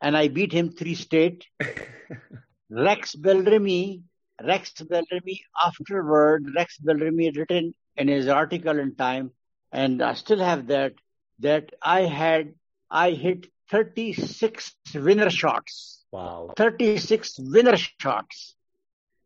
[0.00, 1.46] And I beat him three straight.
[2.70, 4.02] Rex Bellamy,
[4.44, 9.32] Rex Bellamy afterward, Rex Bellamy had written in his article in Time,
[9.72, 10.92] and I still have that,
[11.40, 12.54] that I had,
[12.90, 16.04] I hit 36 winner shots.
[16.12, 16.52] Wow.
[16.56, 18.54] 36 winner shots.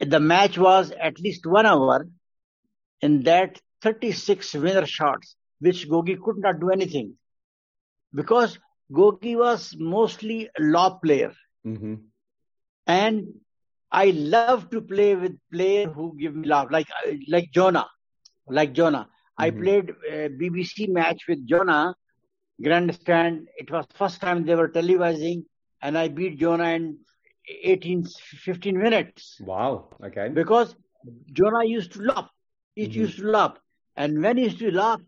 [0.01, 2.09] The match was at least one hour.
[3.01, 7.15] In that 36 winner shots, which Gogi could not do anything.
[8.15, 8.59] Because
[8.93, 11.33] Gogi was mostly a law player.
[11.67, 11.95] Mm-hmm.
[12.87, 13.29] And
[13.91, 16.87] I love to play with players who give me love, like
[17.29, 17.87] like Jonah,
[18.49, 19.09] like Jonah.
[19.39, 19.59] I Mhm.
[19.61, 21.95] played a BBC match with Jonah,
[22.63, 23.49] grandstand.
[23.57, 25.45] It was first time they were televising,
[25.83, 26.99] and I beat Jonah in
[27.63, 28.05] 18,
[28.47, 29.89] 15 minutes Wow.
[30.05, 30.29] Okay.
[30.29, 30.75] because
[31.33, 32.31] Jonah used to laugh.
[32.75, 32.95] He Mhm.
[33.05, 33.59] used to laugh,
[33.97, 35.01] and when he used to laugh,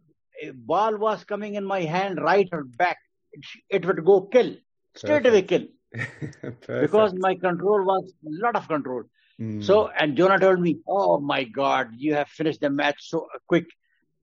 [0.42, 2.98] a ball was coming in my hand, right or back.
[3.32, 4.56] It, it would go kill
[4.94, 5.66] straight away kill
[6.80, 9.04] because my control was a lot of control.
[9.40, 9.62] Mm.
[9.62, 13.66] So, and Jonah told me, "Oh my God, you have finished the match so quick."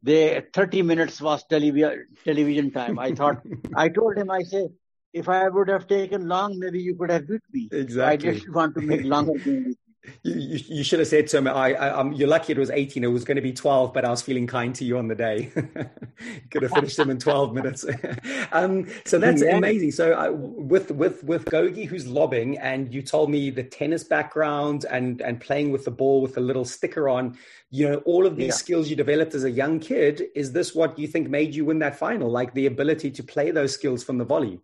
[0.04, 3.00] The 30 minutes was televi- television time.
[3.00, 3.38] I thought,
[3.76, 4.70] I told him, I said,
[5.14, 7.72] if I would have taken long, maybe you could have beat me.
[7.88, 8.32] So I Exactly.
[8.32, 9.34] just want to make longer
[10.24, 10.60] you.
[10.68, 13.04] You, should have said to him, I, I, you're lucky it was 18.
[13.04, 15.16] It was going to be 12, but I was feeling kind to you on the
[15.16, 15.52] day.
[16.52, 17.86] Could have finished him in 12 minutes.
[18.52, 19.58] um, so that's Yeah.
[19.58, 19.92] amazing.
[19.92, 24.86] So uh, with, with, with Gogi, who's lobbing, and you told me the tennis background
[24.90, 27.38] and, and playing with the ball with a little sticker on,
[27.70, 28.54] you know, all of these Yeah.
[28.54, 30.24] skills you developed as a young kid.
[30.36, 32.30] Is this what you think made you win that final?
[32.30, 34.60] Like the ability to play those skills from the volley?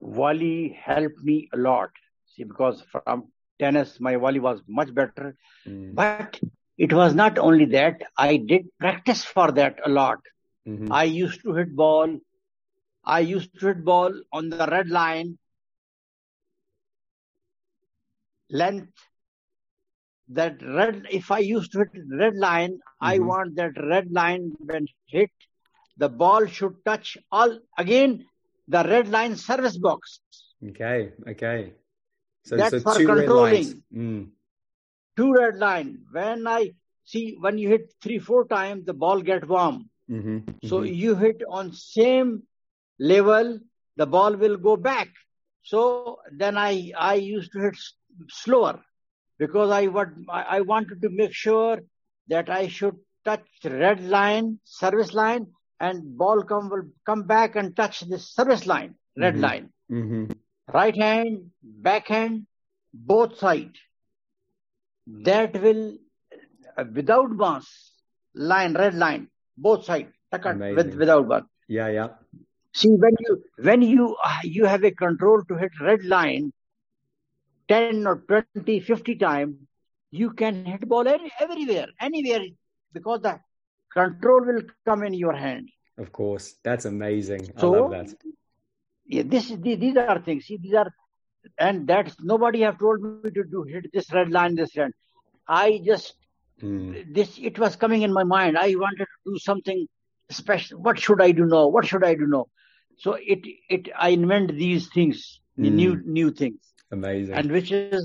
[0.00, 1.90] volley helped me a lot.
[2.26, 3.28] See, because from
[3.58, 5.36] tennis, my volley was much better.
[5.66, 5.94] Mm.
[5.94, 6.40] But
[6.76, 10.18] it was not only that, I did practice for that a lot.
[10.66, 10.88] Mhm.
[10.90, 12.18] I used to hit ball.
[13.04, 15.38] I used to hit ball on the red line,
[18.50, 18.92] length.
[20.28, 23.26] That red, if I used to hit red line, I Mhm.
[23.26, 25.30] want that red line when hit,
[25.96, 28.26] the ball should touch all again
[28.68, 30.20] the red line service box.
[30.68, 31.12] Okay.
[31.28, 31.72] Okay.
[32.46, 33.82] So, That's so for two red controlling.
[33.94, 34.30] Mm.
[35.16, 36.04] Two red line.
[36.12, 36.72] When I
[37.04, 39.90] see when you hit three, four times, the ball get warm.
[40.08, 42.42] hmm So you hit on same
[42.98, 43.58] level,
[43.96, 45.08] the ball will go back.
[45.62, 47.94] So then I I used to hit s-
[48.28, 48.74] slower
[49.38, 51.78] because I what I I wanted to make sure
[52.28, 55.46] that I should touch red line, service line,
[55.80, 58.94] and ball come will come back and touch the service line,
[59.26, 59.40] red Mhm.
[59.46, 59.72] line.
[59.88, 60.24] hmm
[60.72, 62.46] Right hand, backhand,
[62.92, 63.72] both side.
[65.06, 65.98] That will
[66.76, 67.92] uh, without bounce
[68.34, 71.46] line, red line, both side, with without bounce.
[71.68, 72.08] Yeah, yeah.
[72.74, 76.52] See, when you when you uh, you have a control to hit red line
[77.68, 79.56] 10 or 20, 50 times,
[80.10, 82.44] you can hit ball any, everywhere, anywhere,
[82.92, 83.40] because the
[83.92, 85.68] control will come in your hand.
[85.98, 86.54] Of course.
[86.62, 87.52] That's amazing.
[87.56, 88.14] I love that.
[89.08, 90.38] Yeah, this is the- these are things.
[90.46, 90.82] See, these are,
[91.58, 94.72] and that's nobody have told me to do hit this red line, this red.
[95.32, 96.14] I just
[96.62, 96.94] Mm.
[97.14, 98.56] this it was coming in my mind.
[98.58, 99.86] I wanted to do something
[100.30, 100.78] special.
[100.80, 101.66] What should I do now?
[101.68, 102.46] What should I do now?
[102.96, 105.74] So it it I invent these things, the Mm.
[105.80, 107.34] new new things, Amazing.
[107.34, 107.96] and which is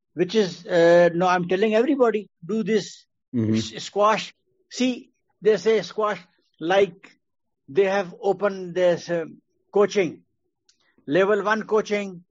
[0.00, 1.12] which is uh, no.
[1.14, 3.64] I'm telling everybody do this Mhm.
[3.80, 4.32] Squash.
[4.70, 6.20] See, they say squash
[6.60, 7.10] like
[7.68, 9.40] they have opened this um,
[9.72, 10.22] coaching,
[11.16, 12.22] level one coaching,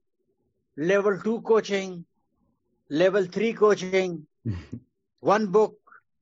[0.77, 2.05] level two coaching,
[2.89, 4.25] level three coaching,
[5.19, 5.75] one book,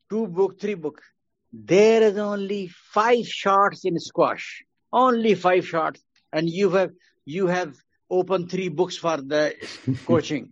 [0.09, 1.01] two book, three book.
[1.53, 4.63] There is only five shots in squash.
[4.91, 6.01] Only five shots,
[6.33, 6.91] and you have
[7.25, 7.75] you have
[8.09, 9.53] opened three books for the
[10.05, 10.51] coaching.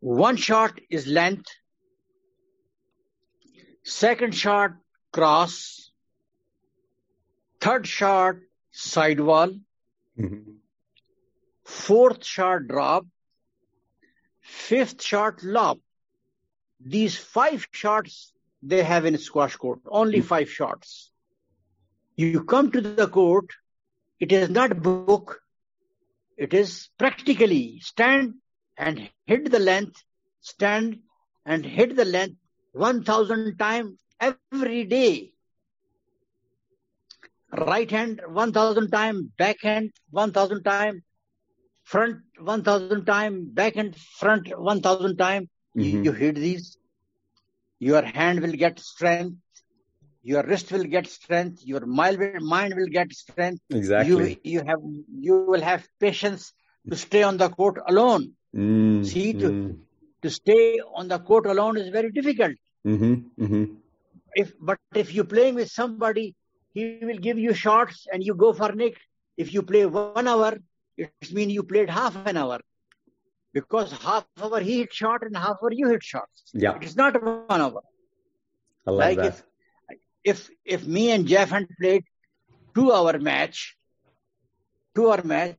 [0.00, 1.46] One shot is length.
[3.84, 4.72] Second shot
[5.12, 5.90] cross.
[7.60, 8.36] Third shot
[8.72, 9.50] sidewall.
[10.20, 10.60] Mhm.
[11.64, 13.06] Fourth shot drop.
[14.42, 15.80] Fifth shot lob.
[16.80, 19.80] These five shots they have in squash court.
[19.90, 21.12] Only five shots.
[22.26, 23.52] You come to the court.
[24.20, 25.40] It is not book.
[26.36, 28.34] It is practically stand
[28.76, 30.04] and hit the length,
[30.40, 31.02] stand
[31.44, 32.38] and hit the length
[32.72, 35.32] 1000 times every day.
[37.52, 41.02] Right hand 1000 time, back hand 1000 time,
[41.84, 45.48] front 1000 time, back hand front 1000 time.
[45.78, 46.02] You, Mhm.
[46.02, 46.76] you hit these.
[47.80, 49.38] your hand will get strength,
[50.22, 53.60] your wrist will get strength, your mind will, mind will get strength.
[53.70, 54.30] Exactly.
[54.30, 54.80] You, you have
[55.20, 56.52] you will have patience
[56.90, 58.34] to stay on the court alone.
[58.54, 59.54] Mm, See, to,
[60.22, 62.56] to stay on the court alone is very difficult.
[62.84, 63.80] mhm, mhm.
[64.34, 66.34] If but if you're playing with somebody,
[66.72, 68.96] he will give you shots and you go for nick.
[69.36, 70.58] If you play one hour,
[70.96, 72.60] it means you played half an hour.
[73.52, 76.50] Because half hour he hit shot and half hour you hit shots.
[76.52, 76.76] Yeah.
[76.76, 77.82] It is not one hour.
[78.86, 79.26] I like that.
[79.26, 79.42] if
[80.24, 82.04] if if me and Geoff had played
[82.74, 83.76] two hour match,
[84.94, 85.56] two hour match,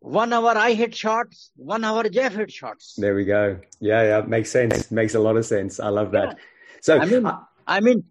[0.00, 2.94] one hour I hit shots, one hour Geoff hit shots.
[2.96, 3.60] There we go.
[3.80, 4.90] Yeah, yeah, makes sense.
[4.90, 5.78] Makes a lot of sense.
[5.80, 6.38] I love that.
[6.80, 8.04] So I mean, uh, I mean,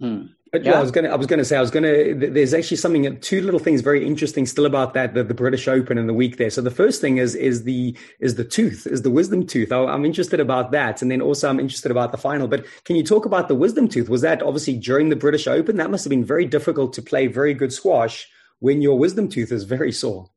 [0.00, 0.26] hmm.
[0.62, 0.78] Yeah, Yeah.
[0.78, 1.08] I was gonna.
[1.08, 1.56] I was gonna say.
[1.56, 2.14] I was gonna.
[2.14, 3.18] There's actually something.
[3.20, 5.14] Two little things very interesting still about that.
[5.14, 6.50] The, the British Open and the week there.
[6.50, 9.72] So the first thing is is the is the tooth is the wisdom tooth.
[9.72, 12.48] I, I'm interested about that, and then also I'm interested about the final.
[12.48, 14.08] But can you talk about the wisdom tooth?
[14.08, 15.76] Was that obviously during the British Open?
[15.76, 18.28] That must have been very difficult to play very good squash
[18.60, 20.30] when your wisdom tooth is very sore.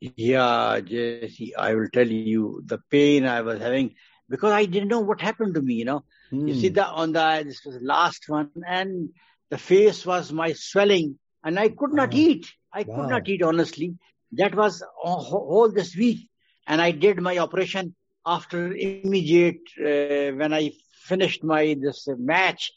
[0.00, 3.94] Yeah, Jesse, I will tell you the pain I was having
[4.28, 6.04] because I didn't know what happened to me, you know.
[6.44, 6.76] You see Mm.
[6.76, 9.10] the on the this was the last one and
[9.50, 12.14] the face was my swelling and I could not Wow.
[12.14, 12.46] eat.
[12.72, 12.94] I Wow.
[12.94, 13.96] could not eat honestly.
[14.32, 16.28] That was all, this week
[16.66, 17.94] and I did my operation
[18.26, 20.72] after immediate uh, when I
[21.04, 22.72] finished my this match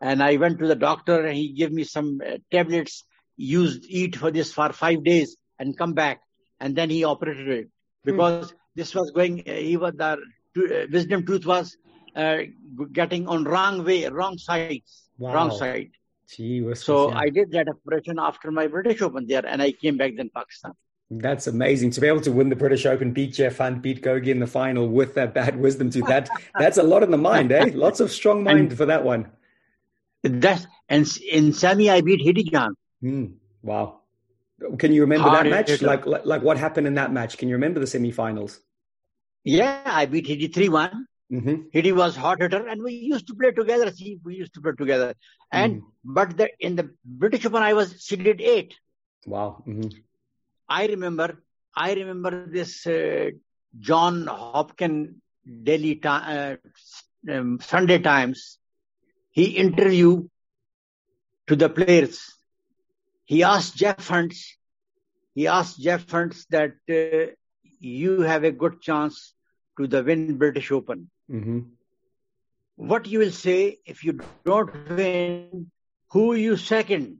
[0.00, 3.04] and I went to the doctor and he gave me some uh, tablets
[3.36, 6.20] used eat for this for 5 days and come back
[6.60, 7.68] and then he operated it
[8.04, 11.76] because this was going uh, he was the uh, wisdom tooth was
[12.16, 12.38] uh,
[12.92, 14.82] getting on wrong way wrong side
[15.18, 15.90] wrong side
[16.28, 17.18] Gee, so yeah.
[17.18, 20.72] i did that operation after my british open there and i came back then pakistan
[21.10, 24.28] That's amazing to be able to win the British Open, beat Geoff Hunt, beat Gogi
[24.34, 26.06] in the final with that bad wisdom tooth.
[26.06, 26.30] That
[26.62, 27.64] that's a lot in the mind, eh?
[27.74, 29.26] Lots of strong mind for that one.
[30.22, 33.26] that's and in semi i beat Hiddy Jahan Hmm.
[33.62, 34.00] wow.
[34.78, 35.70] Can you remember that match?
[35.70, 35.86] hitter.
[35.86, 37.38] Like, like like what happened in that match?
[37.38, 38.60] Can you remember the semifinals?
[39.42, 40.92] yeah i beat Hiddy 3-1
[41.32, 41.56] Mm-hmm.
[41.72, 44.72] Hiddy was hot hitter and we used to play together see we used to play
[44.78, 45.10] together
[45.52, 45.82] and Mm.
[46.04, 48.74] but the, in the british open i was seeded 8
[49.26, 49.62] Wow.
[49.64, 49.88] hmm
[50.68, 51.42] I remember,
[51.76, 53.30] I remember this uh,
[53.78, 55.16] John Hopkins
[55.64, 56.56] Daily Ti- uh,
[57.30, 58.58] um, Sunday Times.
[59.30, 60.28] He interviewed
[61.48, 62.20] to the players.
[63.26, 64.34] He asked Geoff Hunt.
[65.34, 67.32] He asked Geoff Hunt that uh,
[67.80, 69.34] you have a good chance
[69.78, 71.10] to the win British Open.
[71.30, 71.60] Hmm
[72.76, 75.70] What you will say if you don't win?
[76.12, 77.18] Who you second?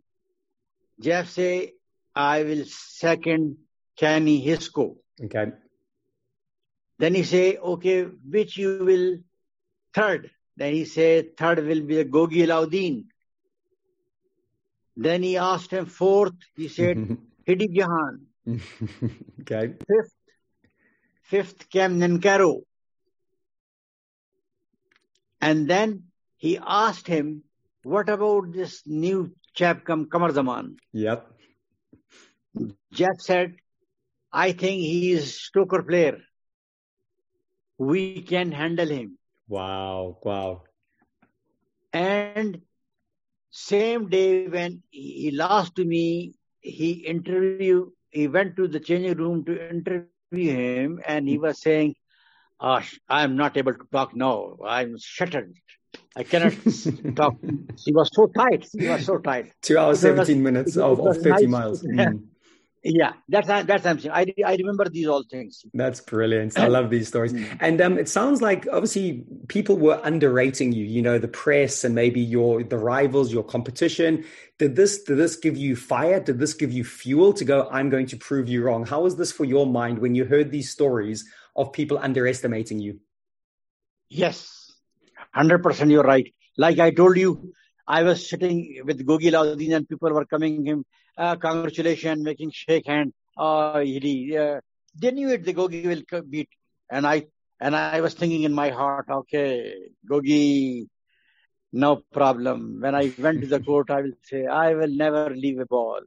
[1.00, 1.74] Geoff say,
[2.14, 3.58] I will second
[3.96, 4.96] Kenny Hiscoe.
[5.24, 5.52] Okay.
[6.98, 9.18] Then he say, okay, which you will
[9.94, 10.30] third?
[10.56, 13.04] Then he say, third will be the Gogi Alauddin.
[14.96, 16.34] Then he asked him fourth.
[16.56, 18.26] He said, Hiddy Jahan.
[19.40, 19.74] okay.
[19.88, 20.14] Fifth,
[21.22, 22.62] fifth came Nancarrow.
[25.40, 26.04] And then
[26.36, 27.44] he asked him,
[27.82, 30.76] what about this new chap come Qamar Zaman?
[30.92, 31.26] Yep.
[32.92, 33.56] Geoff said,
[34.32, 36.18] I think he is Stoker player.
[37.78, 39.18] We can handle him.
[39.48, 40.18] Wow.
[40.22, 40.62] Wow.
[41.92, 42.60] And
[43.50, 47.90] same day when he lost to me, he interview.
[48.10, 51.42] He went to the changing room to interview him, and he hmm.
[51.42, 51.94] was saying,
[52.60, 54.56] "Ah, I am not able to talk now.
[54.66, 55.54] I'm shattered.
[56.16, 56.54] I cannot
[57.16, 57.36] talk."
[57.84, 58.66] He was so tight.
[58.78, 59.52] He was so tight.
[59.62, 61.56] Two hours, It was- seventeen minutes of, of thirty nice.
[61.58, 61.82] miles.
[62.00, 62.22] Mm.
[62.82, 63.98] Yeah, that's that's I'm.
[64.10, 65.66] I I remember these all things.
[65.74, 66.58] That's brilliant.
[66.58, 67.34] I love these stories.
[67.60, 70.86] And um, it sounds like obviously people were underrating you.
[70.86, 74.24] You know, the press and maybe your the rivals, your competition.
[74.58, 76.20] Did this did this give you fire?
[76.20, 77.68] Did this give you fuel to go?
[77.70, 78.86] I'm going to prove you wrong.
[78.86, 83.00] How was this for your mind when you heard these stories of people underestimating you?
[84.08, 84.72] Yes,
[85.34, 85.90] hundred percent.
[85.90, 86.32] You're right.
[86.56, 87.52] Like I told you,
[87.98, 90.84] I was sitting with Gogi Alauddin and people were coming him,
[91.18, 93.12] uh, congratulations, making shake hand.
[93.38, 94.60] Oh, he, uh,
[95.00, 95.44] they knew it.
[95.44, 96.48] The Gogi will beat,
[96.90, 97.26] and I
[97.60, 99.74] and I was thinking in my heart, okay,
[100.10, 100.86] Gogi,
[101.72, 102.80] no problem.
[102.80, 106.00] When I went to the court, I will say, I will never leave a ball.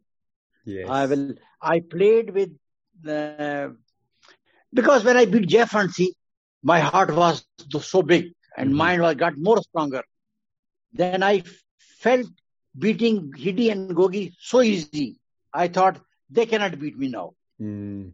[0.66, 0.88] Yes.
[0.90, 1.34] I will.
[1.62, 2.52] I played with
[3.02, 3.76] the
[4.74, 6.14] because when I beat Geoff Hansi,
[6.64, 7.46] my heart was
[7.82, 8.76] so big and Mhm.
[8.76, 10.04] mine was got more stronger.
[10.94, 11.44] Then I
[12.04, 12.28] felt
[12.86, 15.04] beating Hiddy and Gogi so easy.
[15.54, 16.00] I thought
[16.30, 17.34] they cannot beat me now.
[17.62, 18.12] Mm.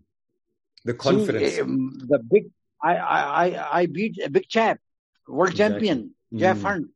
[0.85, 1.59] The See, confidence.
[1.59, 2.45] um, the big,
[2.81, 4.79] I, I, I, I beat a big chap,
[5.27, 5.55] world Exactly.
[5.55, 6.63] champion, Geoff Mm.
[6.63, 6.87] Hunt,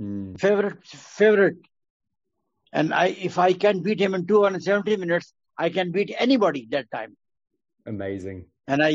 [0.00, 0.36] Mm.
[0.38, 1.56] favorite, favorite.
[2.72, 6.90] And I, if I can beat him in 270 minutes, I can beat anybody that
[6.90, 7.16] time.
[7.86, 8.46] Amazing.
[8.66, 8.92] And I,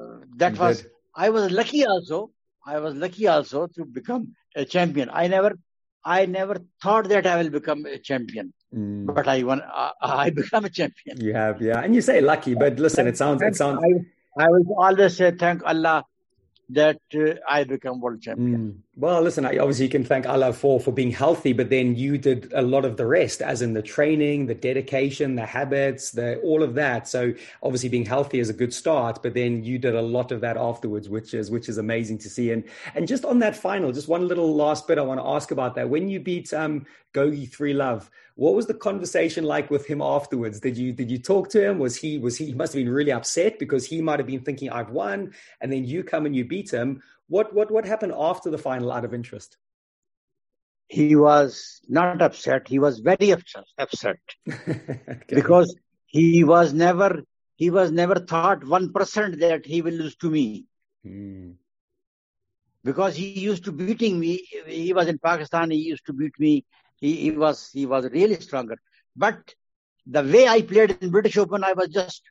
[0.00, 0.84] uh, that was.
[1.14, 2.30] I was lucky also.
[2.66, 5.10] I was lucky also to become a champion.
[5.12, 5.58] I never,
[6.04, 9.12] I never thought that I will become a champion, Mm.
[9.14, 9.60] but I won.
[9.62, 11.20] I, I become a champion.
[11.20, 11.80] You have, yeah.
[11.80, 15.32] And you say lucky, but listen, it sounds, it sounds, I, I will always say
[15.32, 16.04] thank Allah
[16.70, 18.60] that uh, I become world champion.
[18.60, 18.76] Mm.
[19.00, 22.52] Well, listen, obviously you can thank Allah for for being healthy, but then you did
[22.52, 26.62] a lot of the rest, as in the training, the dedication, the habits, the all
[26.62, 27.08] of that.
[27.08, 27.32] So
[27.62, 30.58] obviously being healthy is a good start, but then you did a lot of that
[30.58, 32.52] afterwards, which is which is amazing to see.
[32.52, 32.62] And
[32.94, 35.76] and just on that final, just one little last bit I want to ask about
[35.76, 35.88] that.
[35.88, 36.84] When you beat um
[37.14, 40.60] Gogi Three Love, what was the conversation like with him afterwards?
[40.60, 41.78] Did you did you talk to him?
[41.78, 44.44] Was he was he, he must have been really upset because he might have been
[44.44, 45.32] thinking I've won,
[45.62, 47.02] and then you come and you beat him.
[47.30, 48.92] What what what happened after the final?
[48.92, 49.56] Out of interest.
[50.88, 52.66] He was not upset.
[52.66, 54.18] He was very upset, upset
[54.48, 55.36] Okay.
[55.40, 55.74] because
[56.06, 57.22] he was never,
[57.54, 60.66] he was never thought one percent that he will lose to me.
[61.06, 61.54] Mm,
[62.82, 64.44] because he used to beating me.
[64.66, 65.70] He was in Pakistan.
[65.70, 66.64] He used to beat me.
[66.96, 68.76] He, he was he was really stronger.
[69.16, 69.54] But
[70.06, 72.22] the way I played in British Open, I was just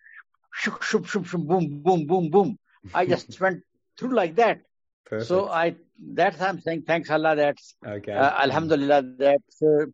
[0.54, 2.60] shook, shook, shook, boom, boom, boom, boom.
[2.94, 3.64] I just went
[3.98, 4.62] through like that.
[5.10, 5.28] Perfect.
[5.30, 5.76] So I
[6.20, 8.14] that's I'm saying thanks Allah that okay.
[8.14, 9.86] uh, Alhamdulillah that uh,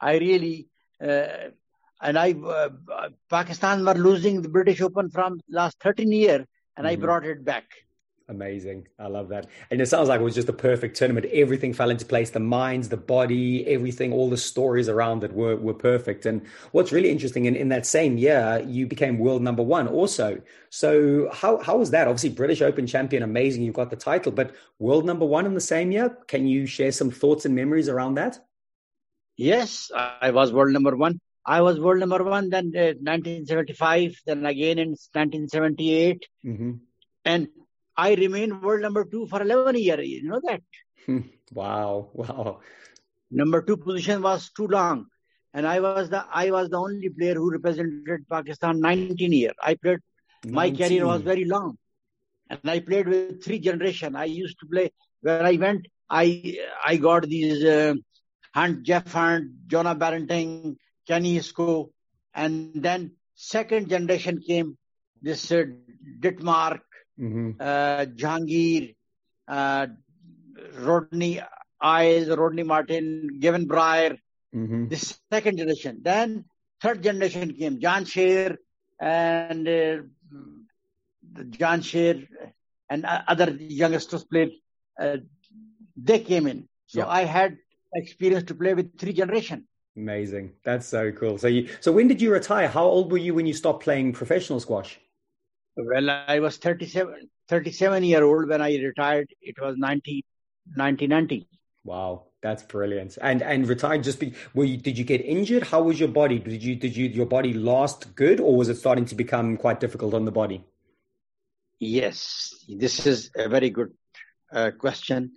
[0.00, 0.68] I really
[1.00, 1.50] uh,
[2.02, 2.68] and I uh,
[3.30, 6.46] Pakistan were losing the British Open from last 13 year
[6.76, 7.00] and I Mhm.
[7.00, 7.64] brought it back.
[8.28, 8.88] Amazing.
[8.98, 9.46] I love that.
[9.70, 11.26] And it sounds like it was just a perfect tournament.
[11.32, 12.30] Everything fell into place.
[12.30, 16.26] The minds, the body, everything, all the stories around it were, were perfect.
[16.26, 20.42] And what's really interesting, in, in that same year, you became world number one also.
[20.70, 22.08] So how, how was that?
[22.08, 23.62] Obviously, British Open champion, amazing.
[23.62, 26.18] You got the title, but world number one in the same year.
[26.26, 28.40] Can you share some thoughts and memories around that?
[29.36, 31.20] Yes, I was world number one.
[31.44, 36.72] I was world number one then uh, 1975, then again in 1978, Mm-hmm.
[37.24, 37.48] and
[37.96, 40.06] I remained world number two for 11 years.
[40.06, 40.62] You know that
[41.52, 42.10] Wow.
[42.14, 42.60] Wow.
[43.30, 45.06] number two position was too long,
[45.54, 49.54] and I was the I was the only player who represented Pakistan 19 years.
[49.62, 50.00] I played.
[50.50, 51.78] My career was very long,
[52.50, 54.14] and I played with three generation.
[54.16, 55.86] I used to play where I went.
[56.08, 57.94] I I got these uh,
[58.54, 60.76] Hunt, Geoff Hunt, Jonah Barrington,
[61.06, 61.90] Kenny Hiscoe,
[62.34, 64.76] and then second generation came
[65.22, 65.64] this uh,
[66.20, 66.80] Dittmar,
[67.20, 67.50] Mm-hmm.
[67.60, 68.94] uh, Jahangir,
[69.48, 69.86] uh,
[70.78, 71.40] Rodney
[71.80, 74.18] Eyles, Rodney Martin, Gawain Briars.
[74.54, 74.88] Mm-hmm.
[74.88, 76.00] This second generation.
[76.02, 76.44] Then
[76.80, 78.56] third generation came Jansher
[79.00, 80.02] and uh,
[81.34, 82.26] Jansher
[82.88, 84.52] and other youngsters played.
[84.98, 85.18] Uh,
[85.96, 86.68] they came in.
[86.86, 87.08] So Yeah.
[87.08, 87.56] I had
[87.94, 89.66] experience to play with three generation.
[89.96, 90.52] Amazing.
[90.62, 91.38] That's so cool.
[91.38, 92.68] So you, so when did you retire?
[92.68, 95.00] How old were you when you stopped playing professional squash?
[95.76, 99.28] Well, I was 37, 37 year old when I retired.
[99.42, 100.24] It was 90,
[100.74, 101.46] 1990.
[101.84, 103.18] Wow, that's brilliant.
[103.20, 105.64] And and retired just be were you did you get injured?
[105.64, 106.38] How was your body?
[106.38, 109.78] Did you did you your body last good or was it starting to become quite
[109.78, 110.64] difficult on the body?
[111.78, 113.92] Yes, this is a very good
[114.50, 115.32] uh, question.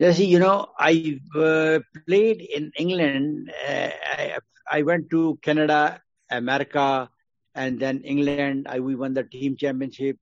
[0.00, 3.52] Jesse, you know, I uh, played in England.
[3.66, 4.36] Uh, I,
[4.70, 7.08] I went to Canada, America,
[7.54, 8.66] and then England.
[8.68, 10.18] I, we won the team championship,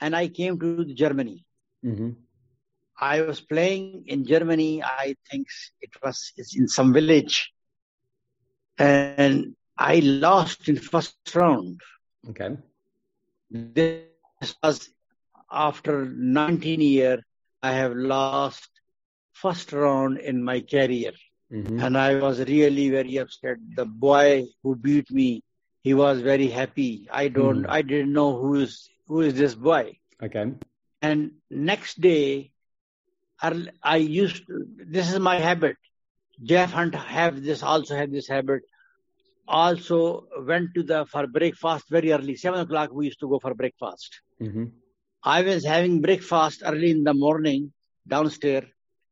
[0.00, 1.44] and I came to Germany.
[1.84, 2.10] Mm-hmm.
[3.00, 4.82] I was playing in Germany.
[4.82, 5.46] I think
[5.80, 7.52] it was in some village,
[8.78, 11.80] and I lost in first round.
[12.30, 12.56] Okay.
[13.50, 14.90] This was
[15.50, 17.20] after 19 year.
[17.62, 18.68] I have lost
[19.32, 21.12] first round in my career,
[21.52, 21.80] Mm-hmm.
[21.80, 23.56] and I was really very upset.
[23.74, 25.42] The boy who beat me,
[25.82, 27.08] he was very happy.
[27.10, 27.70] I don't, Hmm.
[27.70, 29.98] I didn't know who is who is this boy.
[30.22, 30.52] Okay.
[31.02, 32.52] And next day,
[33.40, 34.66] I I used to,
[34.96, 35.76] this is my habit.
[36.42, 38.62] Geoff Hunt have this also have this habit.
[39.48, 42.90] Also went to the for breakfast very early, seven o'clock.
[42.92, 44.20] We used to go for breakfast.
[44.40, 44.64] Mm-hmm.
[45.24, 47.72] I was having breakfast early in the morning
[48.06, 48.66] downstairs,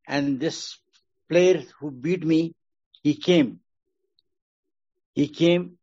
[0.06, 0.78] and this
[1.28, 2.54] player who beat me,
[3.02, 3.60] he came.
[5.14, 5.77] He came,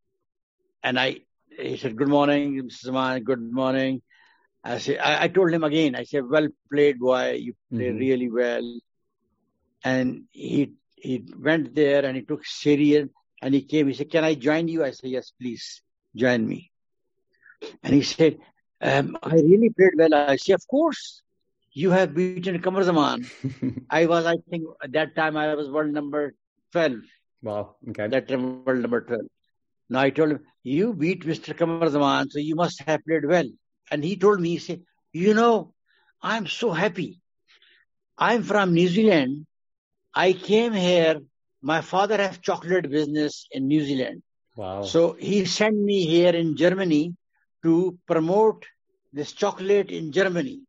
[0.86, 1.22] and I
[1.60, 2.92] he said, "Good morning, Mr.
[2.94, 3.24] Zaman.
[3.32, 4.02] Good morning."
[4.64, 5.96] I said, I, I told him again.
[5.96, 7.34] I said, "Well played, boy.
[7.48, 8.00] You played Mhm.
[8.06, 8.68] really well."
[9.84, 13.08] And he he went there and he took serious
[13.42, 13.88] and he came.
[13.88, 15.82] He said, "Can I join you?" I said, "Yes, please
[16.16, 16.72] join me."
[17.84, 18.40] And he said,
[18.82, 21.22] um, "I really played well." I said, "Of course."
[21.74, 23.32] you have beaten Qamar Zaman.
[23.90, 26.34] I was, I think, at that time I was world number
[26.72, 27.02] 12.
[27.44, 27.76] Wow.
[27.90, 28.08] Okay.
[28.08, 29.28] That time world number 12.
[29.90, 31.54] Now I told him, you beat Mr.
[31.54, 33.48] Qamar Zaman, so you must have played well.
[33.92, 34.82] And he told me, he said,
[35.14, 35.74] you know,
[36.22, 37.20] I'm so happy.
[38.18, 39.46] I'm from New Zealand.
[40.14, 41.22] I came here.
[41.62, 44.24] My father has chocolate business in New Zealand.
[44.56, 44.84] Wow.
[44.84, 47.16] So he sent me here in Germany
[47.64, 48.66] to promote
[49.12, 50.62] this chocolate in Germany.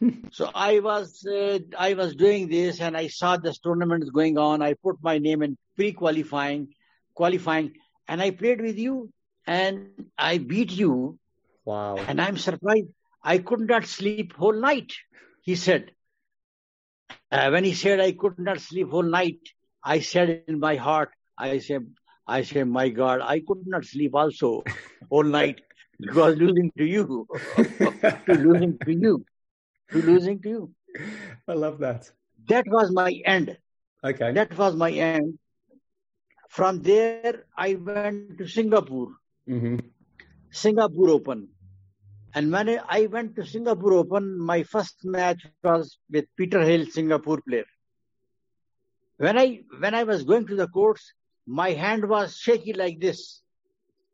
[0.32, 4.38] so I was uh, I was doing this and I saw this tournament is going
[4.38, 4.62] on.
[4.62, 6.68] I put my name in pre-qualifying,
[7.14, 7.74] qualifying,
[8.08, 9.10] and I played with you
[9.46, 11.18] and I beat you.
[11.64, 11.96] Wow.
[11.96, 12.88] And I'm surprised.
[13.22, 14.92] I could not sleep whole night.
[15.42, 15.90] He said.
[17.30, 19.40] Uh, when he said I could not sleep whole night,
[19.82, 21.86] I said in my heart, I said,
[22.26, 24.62] I said, my God, I could not sleep also
[25.10, 25.60] whole night
[26.00, 27.26] because losing to you,
[27.56, 29.24] to losing to you,
[29.92, 30.70] to losing to you.
[31.48, 32.10] I love that.
[32.48, 33.56] That was my end.
[34.04, 34.32] Okay.
[34.32, 35.38] That was my end.
[36.48, 39.08] From there, I went to Singapore,
[39.48, 39.78] mm-hmm.
[40.50, 41.48] Singapore Open.
[42.34, 47.40] And when I went to Singapore Open, my first match was with Peter Hill, Singapore
[47.46, 47.64] player.
[49.16, 51.12] When I when I was going to the courts,
[51.46, 53.40] my hand was shaky like this.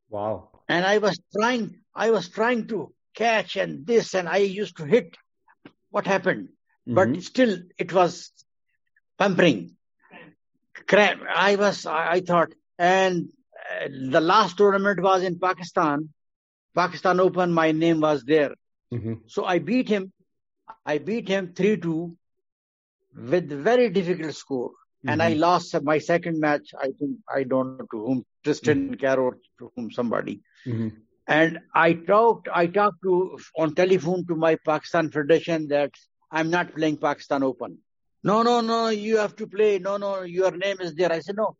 [0.08, 0.50] Wow.
[0.68, 4.84] And I was trying, I was trying to catch and this, and I used to
[4.84, 5.16] hit.
[5.90, 6.48] What happened?
[6.88, 6.94] Mm-hmm.
[6.94, 8.30] But still, it was
[9.18, 9.76] pampering.
[10.86, 11.22] Cramp.
[11.28, 13.28] I was, I, I thought, and
[13.70, 16.10] uh, the last tournament was in Pakistan.
[16.74, 18.54] Pakistan Open, my name was there.
[18.92, 19.14] Mm-hmm.
[19.26, 20.12] So I beat him.
[20.86, 22.16] I beat him 3 2
[23.16, 24.70] with very difficult score.
[24.70, 25.08] Mm-hmm.
[25.08, 26.70] And I lost my second match.
[26.78, 29.00] I think, I don't know to whom, Tristan mm-hmm.
[29.00, 30.40] Caro, to whom somebody.
[30.66, 30.88] Mm-hmm.
[31.26, 35.92] And I talked, I talked to, on telephone to my Pakistan Federation that
[36.30, 37.78] I'm not playing Pakistan Open.
[38.22, 39.78] No, no, no, you have to play.
[39.78, 41.12] No, no, your name is there.
[41.12, 41.56] I said, no,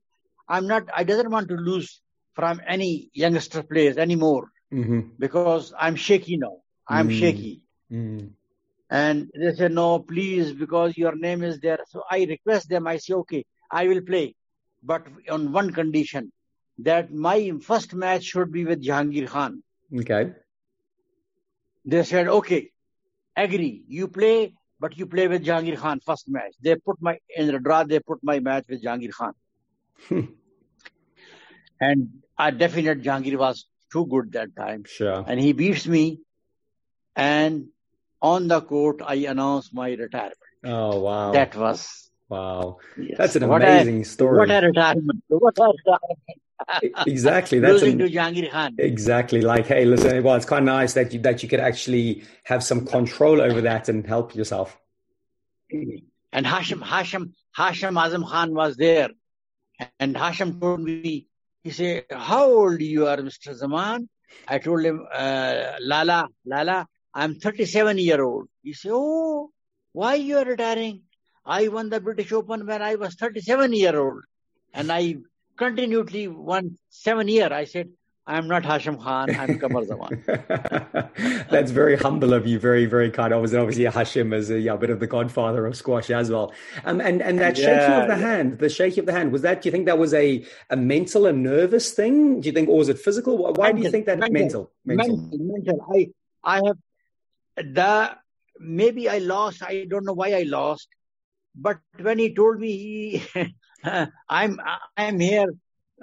[0.49, 2.01] I'm not, I doesn't want to lose
[2.35, 5.01] from any youngster players anymore mm-hmm.
[5.19, 6.59] because I'm shaky now.
[6.89, 7.19] I'm Mm.
[7.19, 7.63] shaky.
[8.91, 11.79] And they said, no, please, because your name is there.
[11.89, 12.87] So I request them.
[12.87, 14.35] I say, okay, I will play,
[14.83, 16.33] but on one condition
[16.79, 19.63] that my first match should be with Jahangir Khan.
[20.01, 20.33] Okay.
[21.85, 22.71] They said, okay,
[23.37, 23.85] agree.
[23.89, 26.55] You play, but you play with Jahangir Khan first match.
[26.61, 29.35] They put my, in the draw, they put my match with Jahangir Khan.
[30.09, 30.23] Hmm.
[31.81, 34.83] and I definite Jahangir was too good that time.
[34.85, 35.25] Sure.
[35.27, 36.21] And he beats me.
[37.15, 37.69] And
[38.21, 40.39] on the court, I announced my retirement.
[40.65, 41.31] Oh wow.
[41.33, 42.79] That was wow.
[42.97, 43.19] yes.
[43.19, 44.39] That's an What amazing a, story.
[44.39, 45.23] What a retirement!
[45.29, 46.41] What a retirement!
[47.07, 47.59] exactly.
[47.59, 48.75] That's losing an- to Khan.
[48.79, 50.23] exactly like hey, listen.
[50.23, 53.89] Well, it's quite nice that you that you could actually have some control over that
[53.89, 54.79] and help yourself.
[55.71, 59.11] And Hashim, Hashim, Hashim Azam Khan was there.
[59.99, 61.27] And Hashim told me,
[61.63, 63.55] he said, how old you are, Mr.
[63.55, 64.09] Zaman?
[64.49, 68.49] I told him, uh, Lala, Lala, I'm 37 year old.
[68.63, 69.51] He said, oh,
[69.93, 71.03] why you are retiring?
[71.45, 74.25] I won the British Open when I was 37 year old.
[74.73, 75.17] And I
[75.57, 77.53] continually one seven year.
[77.53, 77.91] I said,
[78.25, 80.23] I'm not Hashim Khan, I'm Qamar Zaman.
[81.51, 82.59] That's very humble of you.
[82.59, 83.35] Very, very kind.
[83.35, 86.53] Obviously, obviously Hashim is a, yeah, bit of the godfather of squash as well.
[86.85, 88.29] Um, and and that shaking of the yeah.
[88.29, 89.63] hand, the shaking of the hand, was that?
[89.63, 92.41] Do you think that was a a mental and nervous thing?
[92.41, 93.39] Do you think, or was it physical?
[93.39, 94.71] Why, why do you think that mental?
[94.85, 95.17] mental?
[95.17, 95.87] Mental, mental.
[95.93, 96.11] I,
[96.45, 96.79] I have
[97.57, 98.17] the
[98.61, 99.65] maybe I lost.
[99.65, 100.87] I don't know why I lost,
[101.57, 103.23] but when he told me he,
[104.29, 104.61] I'm
[104.97, 105.49] I'm here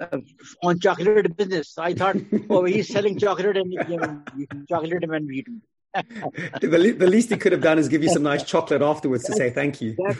[0.00, 0.18] uh,
[0.62, 2.16] on chocolate business, I thought,
[2.48, 5.44] oh, he's selling chocolate and he can chocolate and me.
[5.94, 9.32] the, the least he could have done is give you some nice chocolate afterwards to
[9.32, 9.96] say thank you.
[9.98, 10.16] That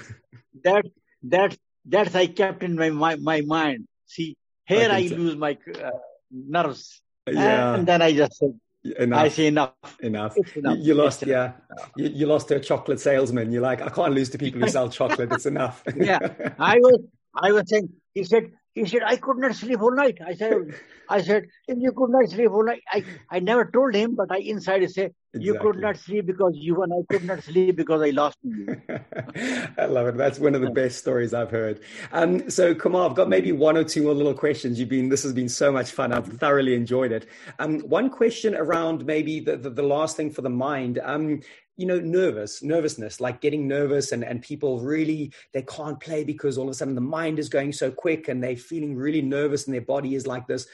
[0.64, 0.86] that
[1.24, 3.86] that that I kept in my my, my mind.
[4.06, 4.36] See,
[4.66, 5.90] here I I, lose my uh,
[6.30, 8.58] nerves, Yeah, and then I just said,
[8.98, 9.20] enough.
[9.20, 9.72] I say enough.
[10.00, 10.36] enough.
[10.56, 10.78] Enough.
[10.78, 11.52] You, you lost, It's yeah.
[11.96, 13.52] You, you lost to a chocolate salesman.
[13.52, 15.32] You're like, I can't lose to people who sell chocolate.
[15.32, 15.82] It's enough.
[15.96, 16.18] yeah,
[16.58, 17.00] I was,
[17.34, 17.90] I was saying.
[18.14, 20.18] He said, he said, I could not sleep all night.
[20.24, 20.74] I said,
[21.08, 24.30] I said, if you could not sleep all night, I, I never told him, but
[24.30, 27.76] I inside I say, you could not sleep because you and I could not sleep
[27.76, 28.80] because I lost you.
[29.78, 30.16] I love it.
[30.16, 31.80] That's one of the best stories I've heard.
[32.12, 34.80] Um, so, Qamar, I've got maybe one or two more little questions.
[34.80, 36.12] You've been, this has been so much fun.
[36.12, 37.28] I've thoroughly enjoyed it.
[37.60, 40.98] Um, one question around maybe the, the, the last thing for the mind.
[41.02, 41.42] Um,
[41.80, 46.58] you know, nervous, nervousness, like getting nervous and, and people really, they can't play because
[46.58, 49.64] all of a sudden the mind is going so quick and they're feeling really nervous
[49.64, 50.66] and their body is like this.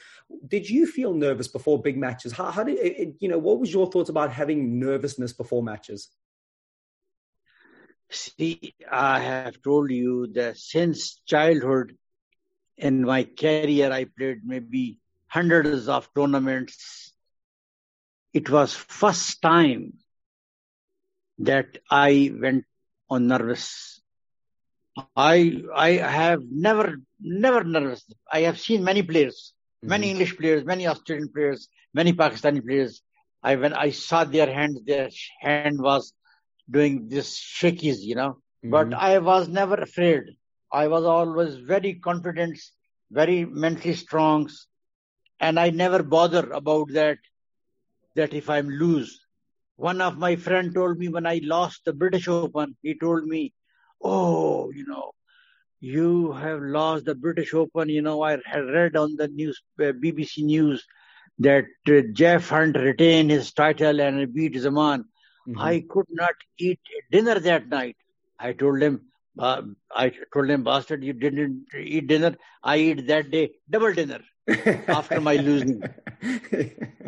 [0.49, 2.33] Did you feel nervous before big matches?
[2.33, 6.09] How, how did it, you know, what was your thoughts about having nervousness before matches?
[8.09, 11.97] See, I have told you that since childhood,
[12.77, 17.13] in my career, I played maybe hundreds of tournaments.
[18.33, 19.93] It was first time
[21.39, 22.65] that I went
[23.09, 24.01] on nervous.
[25.15, 28.03] I I have never never nervous.
[28.31, 29.89] I have seen many players, mm-hmm.
[29.89, 33.01] many English players, many Australian players, many Pakistani players.
[33.43, 35.09] I when I saw their hands, their
[35.41, 36.13] hand was
[36.69, 38.31] doing this shakies, you know.
[38.65, 38.71] Mm-hmm.
[38.71, 40.23] But I was never afraid.
[40.71, 42.59] I was always very confident,
[43.11, 44.49] very mentally strong,
[45.39, 47.19] and I never bother about that.
[48.15, 49.26] That if I'm lose,
[49.77, 53.53] one of my friend told me when I lost the British Open, he told me,
[54.01, 55.11] "Oh, you know,
[55.79, 57.89] you have lost the British Open.
[57.89, 60.85] You know, I had read on the news, uh, BBC News,
[61.39, 65.05] that uh, Geoff Hunt retained his title and beat Zaman.
[65.47, 65.59] Mm-hmm.
[65.59, 66.79] I could not eat
[67.11, 67.95] dinner that night.
[68.39, 69.01] I told him,
[69.39, 69.61] uh,
[69.95, 72.35] I told him, bastard, you didn't eat dinner.
[72.63, 74.21] I eat that day double dinner
[74.87, 75.83] after my losing.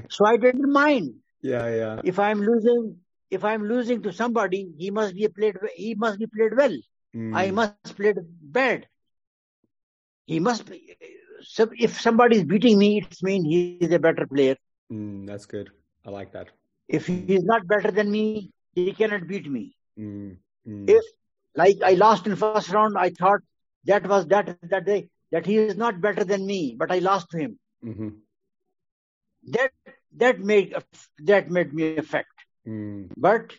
[0.09, 1.15] so I didn't mind.
[1.41, 2.01] Yeah, yeah.
[2.03, 2.97] If I'm losing,
[3.31, 5.55] if I'm losing to somebody, he must be played.
[5.75, 6.77] He must be played well.
[7.15, 7.35] Mm.
[7.35, 8.87] I must play bad.
[10.25, 10.95] He must be.
[11.41, 14.55] So if somebody is beating me, it means he is a better player.
[14.91, 15.71] Mm, that's good.
[16.05, 16.49] I like that.
[16.87, 19.75] If he is not better than me, he cannot beat me.
[19.97, 20.37] Mm.
[20.67, 21.03] If,
[21.55, 23.39] like I lost in first round, I thought
[23.85, 27.29] that was that that day that he is not better than me, but I lost
[27.31, 27.59] to him.
[27.85, 28.09] Mm-hmm.
[29.43, 29.71] That
[30.17, 30.75] that made
[31.19, 32.33] that made me affect.
[32.67, 33.11] Mm.
[33.17, 33.53] But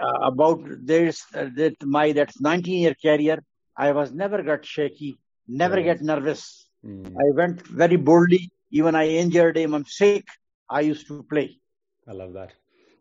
[0.00, 3.42] uh, about this uh, that my that's 19 year career,
[3.76, 5.84] I was never got shaky, never right.
[5.84, 6.68] get nervous.
[6.84, 7.14] Mm.
[7.16, 8.50] I went very boldly.
[8.70, 9.74] Even I injured him.
[9.74, 10.26] I'm sick.
[10.68, 11.58] I used to play.
[12.06, 12.52] I love that.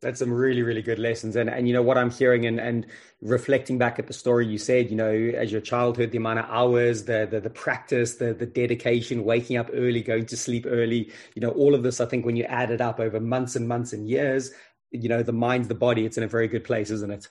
[0.01, 1.35] That's some really, really good lessons.
[1.35, 2.85] And and you know what I'm hearing and, and
[3.21, 6.45] reflecting back at the story you said, you know, as your childhood, the amount of
[6.49, 11.11] hours, the the, the practice, the the dedication, waking up early, going to sleep early,
[11.35, 13.67] you know, all of this, I think when you add it up over months and
[13.67, 14.51] months and years,
[14.91, 17.27] you know, the mind, the body, it's in a very good place, isn't it?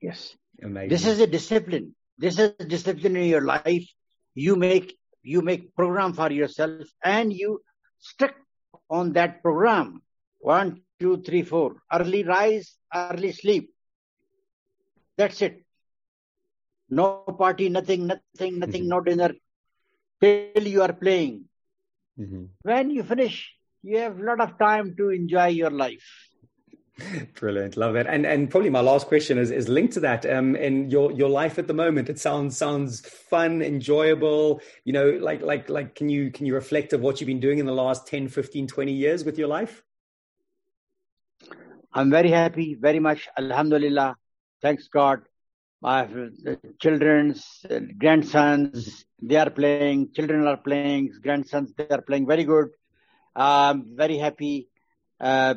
[0.00, 0.36] Yes.
[0.62, 0.90] Amazing.
[0.90, 1.94] This is a discipline.
[2.18, 3.86] This is a discipline in your life.
[4.34, 7.62] You make you make program for yourself and you
[8.00, 8.34] stick
[8.90, 10.02] on that program
[10.42, 11.76] one, two, three, four.
[11.90, 13.72] Early rise, early sleep.
[15.16, 15.64] That's it.
[16.90, 18.88] No party, nothing, nothing, nothing, mm-hmm.
[18.88, 19.34] no dinner.
[20.20, 21.44] Till you are playing.
[22.18, 22.44] Mm-hmm.
[22.62, 26.28] When you finish, you have a lot of time to enjoy your life.
[27.34, 28.06] Brilliant, love it.
[28.06, 30.26] And and probably my last question is is linked to that.
[30.26, 34.60] Um, in your your life at the moment, it sounds sounds fun, enjoyable.
[34.84, 37.58] You know, like like like, can you can you reflect of what you've been doing
[37.58, 39.82] in the last 10, 15, 20 years with your life?
[41.94, 43.28] I'm very happy, very much.
[43.36, 44.16] Alhamdulillah.
[44.62, 45.22] Thanks God.
[45.80, 46.08] My
[46.80, 50.12] children's uh, grandsons, they are playing.
[50.14, 51.12] Children are playing.
[51.22, 52.68] Grandsons, they are playing very good.
[53.34, 54.68] I'm very happy.
[55.20, 55.54] Uh,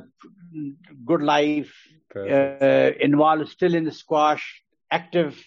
[1.05, 1.73] good life.
[2.15, 4.63] Uh, involved still in the squash.
[4.89, 5.41] Active.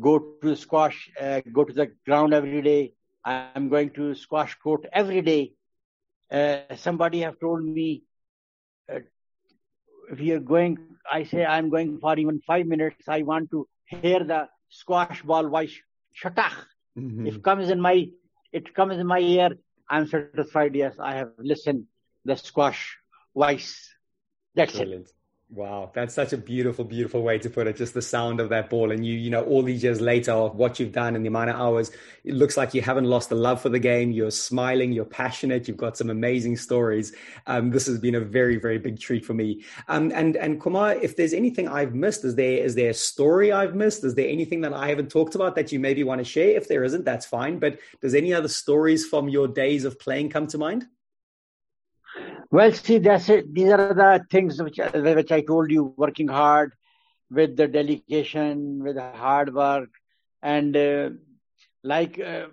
[0.00, 1.10] Go to squash.
[1.20, 2.92] Uh, go to the ground every day.
[3.24, 5.52] I'm going to squash court every day.
[6.30, 8.02] Uh, somebody have told me
[10.10, 10.78] if you're going,
[11.10, 13.08] I say I'm going for even five minutes.
[13.08, 15.74] I want to hear the squash ball voice.
[16.20, 16.54] Shatach.
[16.98, 17.26] Mm-hmm.
[17.26, 18.08] If comes in my,
[18.52, 19.50] it comes in my ear.
[19.88, 20.74] I'm satisfied.
[20.74, 21.84] Yes, I have listened
[22.24, 22.96] the squash
[23.34, 23.94] voice.
[24.54, 25.06] That's Brilliant.
[25.06, 25.12] it.
[25.48, 27.76] Wow, that's such a beautiful, beautiful way to put it.
[27.76, 30.80] Just the sound of that ball, and you, you know, all these years later, what
[30.80, 31.92] you've done and the amount of hours,
[32.24, 34.10] it looks like you haven't lost the love for the game.
[34.10, 37.14] You're smiling, you're passionate, you've got some amazing stories.
[37.46, 39.62] Um, this has been a very, very big treat for me.
[39.86, 43.52] Um, and and Qamar, if there's anything I've missed, is there is there a story
[43.52, 44.02] I've missed?
[44.02, 46.56] Is there anything that I haven't talked about that you maybe want to share?
[46.56, 47.60] If there isn't, that's fine.
[47.60, 50.86] But does any other stories from your days of playing come to mind?
[52.50, 53.52] Well, see, that's it.
[53.52, 56.72] These are the things which, which I told you, working hard
[57.30, 59.90] with the dedication, with the hard work.
[60.42, 61.10] And uh,
[61.82, 62.46] like uh,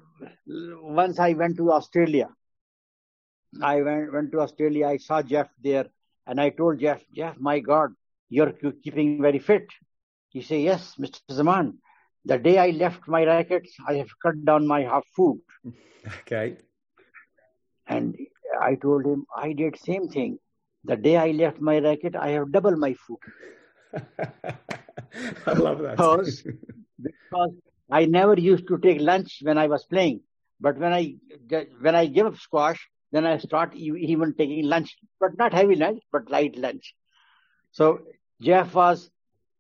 [0.48, 2.30] once I went to Australia,
[3.62, 5.88] I went, went to Australia, I saw Geoff there,
[6.26, 7.92] and I told Geoff, Geoff, my God,
[8.30, 9.68] you're keeping very fit.
[10.30, 11.20] He said, Yes, Mr.
[11.32, 11.78] Zaman.
[12.26, 15.42] The day I left my rackets, I have cut down my half food.
[16.22, 16.58] Okay.
[17.88, 18.18] And
[18.60, 20.40] I told him I did same thing.
[20.86, 23.20] The day I left my racket, I have double my food.
[25.48, 25.98] I love that.
[25.98, 26.44] Because,
[27.02, 27.52] because
[27.92, 30.22] I never used to take lunch when I was playing.
[30.60, 31.16] But when I
[31.80, 36.02] when I give up squash, then I start even taking lunch, but not heavy lunch,
[36.12, 36.96] but light lunch.
[37.72, 38.00] So
[38.42, 39.10] Geoff was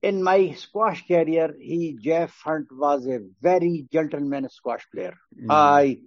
[0.01, 5.15] in my squash career, he Geoff Hunt was a very gentleman squash player.
[5.41, 5.47] Mm.
[5.49, 5.97] I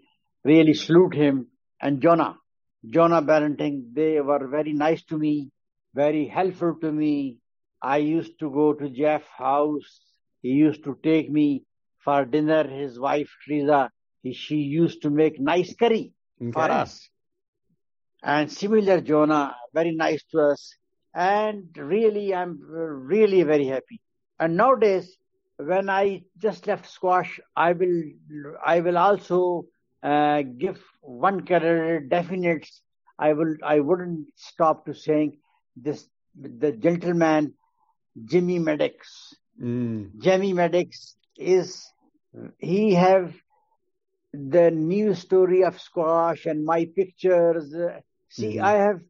[0.45, 1.49] really salute him
[1.81, 2.37] and Jonah,
[2.89, 3.91] Jonah Barrington.
[3.93, 5.51] They were very nice to me,
[5.95, 7.39] very helpful to me.
[7.83, 10.01] I used to go to Geoff house.
[10.43, 11.65] He used to take me
[11.99, 12.65] for dinner.
[12.67, 13.91] His wife Teresa,
[14.33, 16.53] she used to make nice curry okay.
[16.53, 17.09] for us.
[18.23, 20.75] And similar Jonah, very nice to us
[21.17, 24.01] and really I'm really very happy.
[24.39, 25.17] And nowadays,
[25.57, 28.03] when I just left squash, I will
[28.65, 29.65] I will also
[30.07, 32.69] uh, give one career definite.
[33.19, 35.39] I will I wouldn't stop to saying
[35.75, 37.55] this the gentleman
[38.25, 38.95] Jimmy Maddux.
[39.61, 40.19] Mm.
[40.19, 41.93] Jimmy Maddux is
[42.59, 43.35] he have
[44.33, 47.75] the new story of squash and my pictures.
[48.29, 48.65] See, mm-hmm.
[48.65, 49.01] I have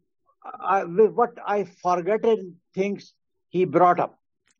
[0.44, 3.12] I, what I forgotten things
[3.48, 4.18] he brought up.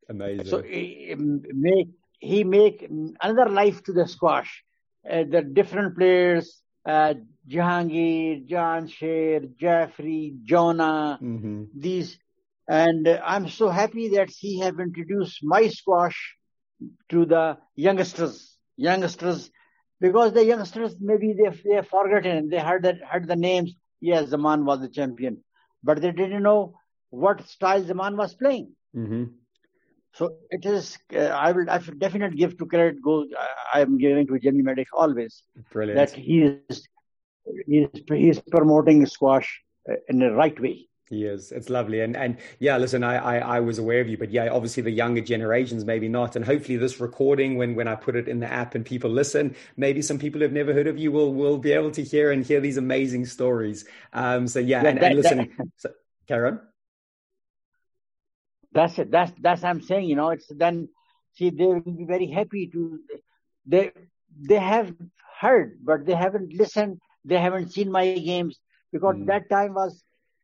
[0.08, 0.46] Amazing.
[0.46, 2.88] So he make he make
[3.20, 4.64] another life to the squash.
[5.08, 7.14] Uh, the different players, uh,
[7.48, 11.64] Jahangir, Jansher, Jeffrey, Jonah, mm-hmm.
[11.74, 12.18] these,
[12.68, 16.34] and uh, I'm so happy that he have introduced my squash
[17.10, 19.50] to the youngsters, youngsters,
[20.00, 22.48] because the youngsters maybe they they have forgotten.
[22.48, 23.74] They heard that heard the names.
[24.00, 25.42] Yes, Zaman was the champion
[25.86, 26.74] but they didn't know
[27.10, 28.72] what style Zaman was playing.
[28.94, 29.24] Mm-hmm.
[30.16, 30.96] So it is.
[31.14, 31.68] Uh, I will.
[31.68, 33.28] I should definitely give to credit goes.
[33.72, 35.42] I am giving to Jimmy Maddux always.
[35.70, 35.98] Brilliant.
[35.98, 36.88] That he is.
[37.66, 40.88] He is, he is promoting squash uh, in the right way.
[41.08, 41.52] He is.
[41.52, 42.00] It's lovely.
[42.00, 44.90] And and yeah, listen, I, I, I was aware of you, but yeah, obviously the
[44.90, 46.34] younger generations maybe not.
[46.34, 49.54] And hopefully this recording, when when I put it in the app and people listen,
[49.76, 52.44] maybe some people who've never heard of you will will be able to hear and
[52.44, 53.84] hear these amazing stories.
[54.12, 54.48] Um.
[54.48, 55.90] So yeah, yeah and, that, and, listen, that, so,
[56.26, 56.60] Karen.
[58.76, 59.10] That's it.
[59.10, 60.06] That's that's I'm saying.
[60.10, 60.88] You know, it's then
[61.34, 63.00] see they will be very happy to
[63.64, 63.92] they
[64.50, 64.94] they have
[65.40, 67.00] heard, but they haven't listened.
[67.24, 68.60] They haven't seen my games
[68.92, 69.26] because mm.
[69.26, 70.02] that time was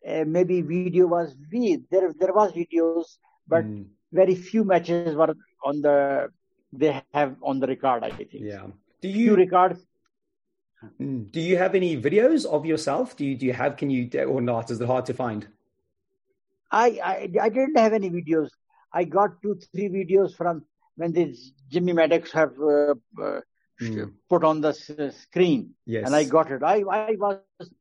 [0.08, 3.06] uh, maybe video was we there there was videos,
[3.46, 3.84] but mm.
[4.12, 6.30] very few matches were on the
[6.72, 8.02] they have on the record.
[8.02, 8.30] I think.
[8.32, 8.66] Yeah.
[9.02, 9.80] Do you few records?
[10.98, 11.24] Hmm.
[11.30, 13.16] Do you have any videos of yourself?
[13.16, 13.76] Do you do you have?
[13.76, 14.70] Can you or not?
[14.70, 15.46] Is it hard to find?
[16.72, 18.48] I I, I didn't have any videos.
[18.92, 20.64] I got two three videos from
[20.96, 23.40] when this Jimmy Maddox have uh, uh,
[23.80, 24.12] mm.
[24.28, 26.06] put on the screen, yes.
[26.06, 26.62] and I got it.
[26.62, 27.38] I I was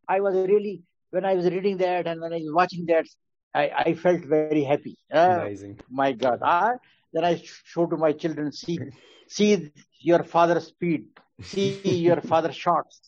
[0.07, 3.05] I was really when I was reading that and when I was watching that,
[3.53, 4.97] I, I felt very happy.
[5.13, 5.79] Uh, Amazing.
[5.89, 6.39] My God.
[6.41, 6.73] Uh,
[7.13, 8.79] then I show to my children, see,
[9.27, 11.05] see your father's speed,
[11.41, 13.01] see your father's shots.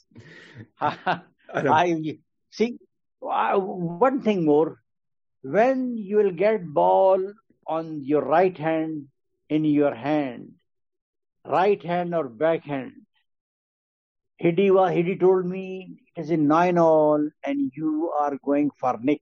[0.80, 1.22] I,
[1.54, 2.18] I,
[2.52, 2.78] see
[3.22, 4.80] uh, one thing more.
[5.44, 7.34] When you will get ball
[7.68, 9.08] on your right hand
[9.50, 10.54] in your hand,
[11.46, 12.94] right hand or backhand,
[14.40, 19.22] Hiddy, Hiddy told me it is in nine all and you are going for Nick.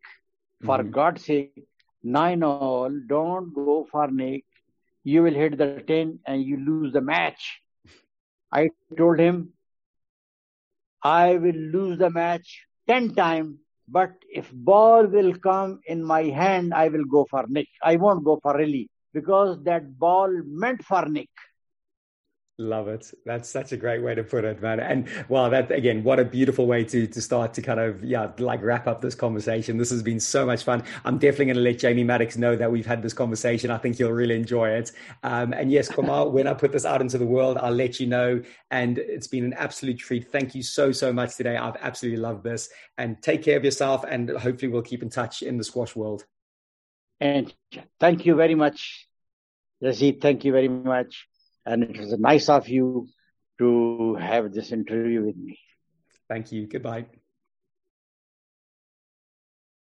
[0.64, 0.92] For mm-hmm.
[0.92, 1.68] God's sake,
[2.04, 4.46] nine all, don't go for Nick.
[5.04, 7.62] You will hit the 10 and you lose the match.
[8.52, 9.54] I told him,
[11.04, 13.58] I will lose the match 10 times,
[13.92, 17.68] but if ball will come in my hand, I will go for Nick.
[17.84, 21.30] I won't go for Riley because that ball meant for Nick.
[22.62, 23.12] Love it.
[23.26, 24.80] That's such a great way to put it, man.
[24.80, 28.32] And wow, that again, what a beautiful way to to start to kind of yeah,
[28.38, 29.78] like wrap up this conversation.
[29.78, 30.84] This has been so much fun.
[31.04, 33.72] I'm definitely going to let Jamie Maddox know that we've had this conversation.
[33.72, 34.92] I think he'll really enjoy it.
[35.24, 38.06] Um, and yes, Qamar, when I put this out into the world, I'll let you
[38.06, 38.44] know.
[38.70, 40.32] And it's been an absolute treat.
[40.32, 41.58] Thank you so so much today.
[41.58, 42.70] I've absolutely loved this.
[43.00, 44.06] And take care of yourself.
[44.08, 46.26] And hopefully, we'll keep in touch in the squash world.
[47.20, 47.52] And
[48.00, 49.08] thank you very much,
[49.84, 50.22] Yazid.
[50.22, 51.28] Thank you very much
[51.66, 53.08] and it was nice of you
[53.60, 55.60] to have this interview with me.
[56.28, 56.68] Thank you.
[56.68, 57.06] Goodbye.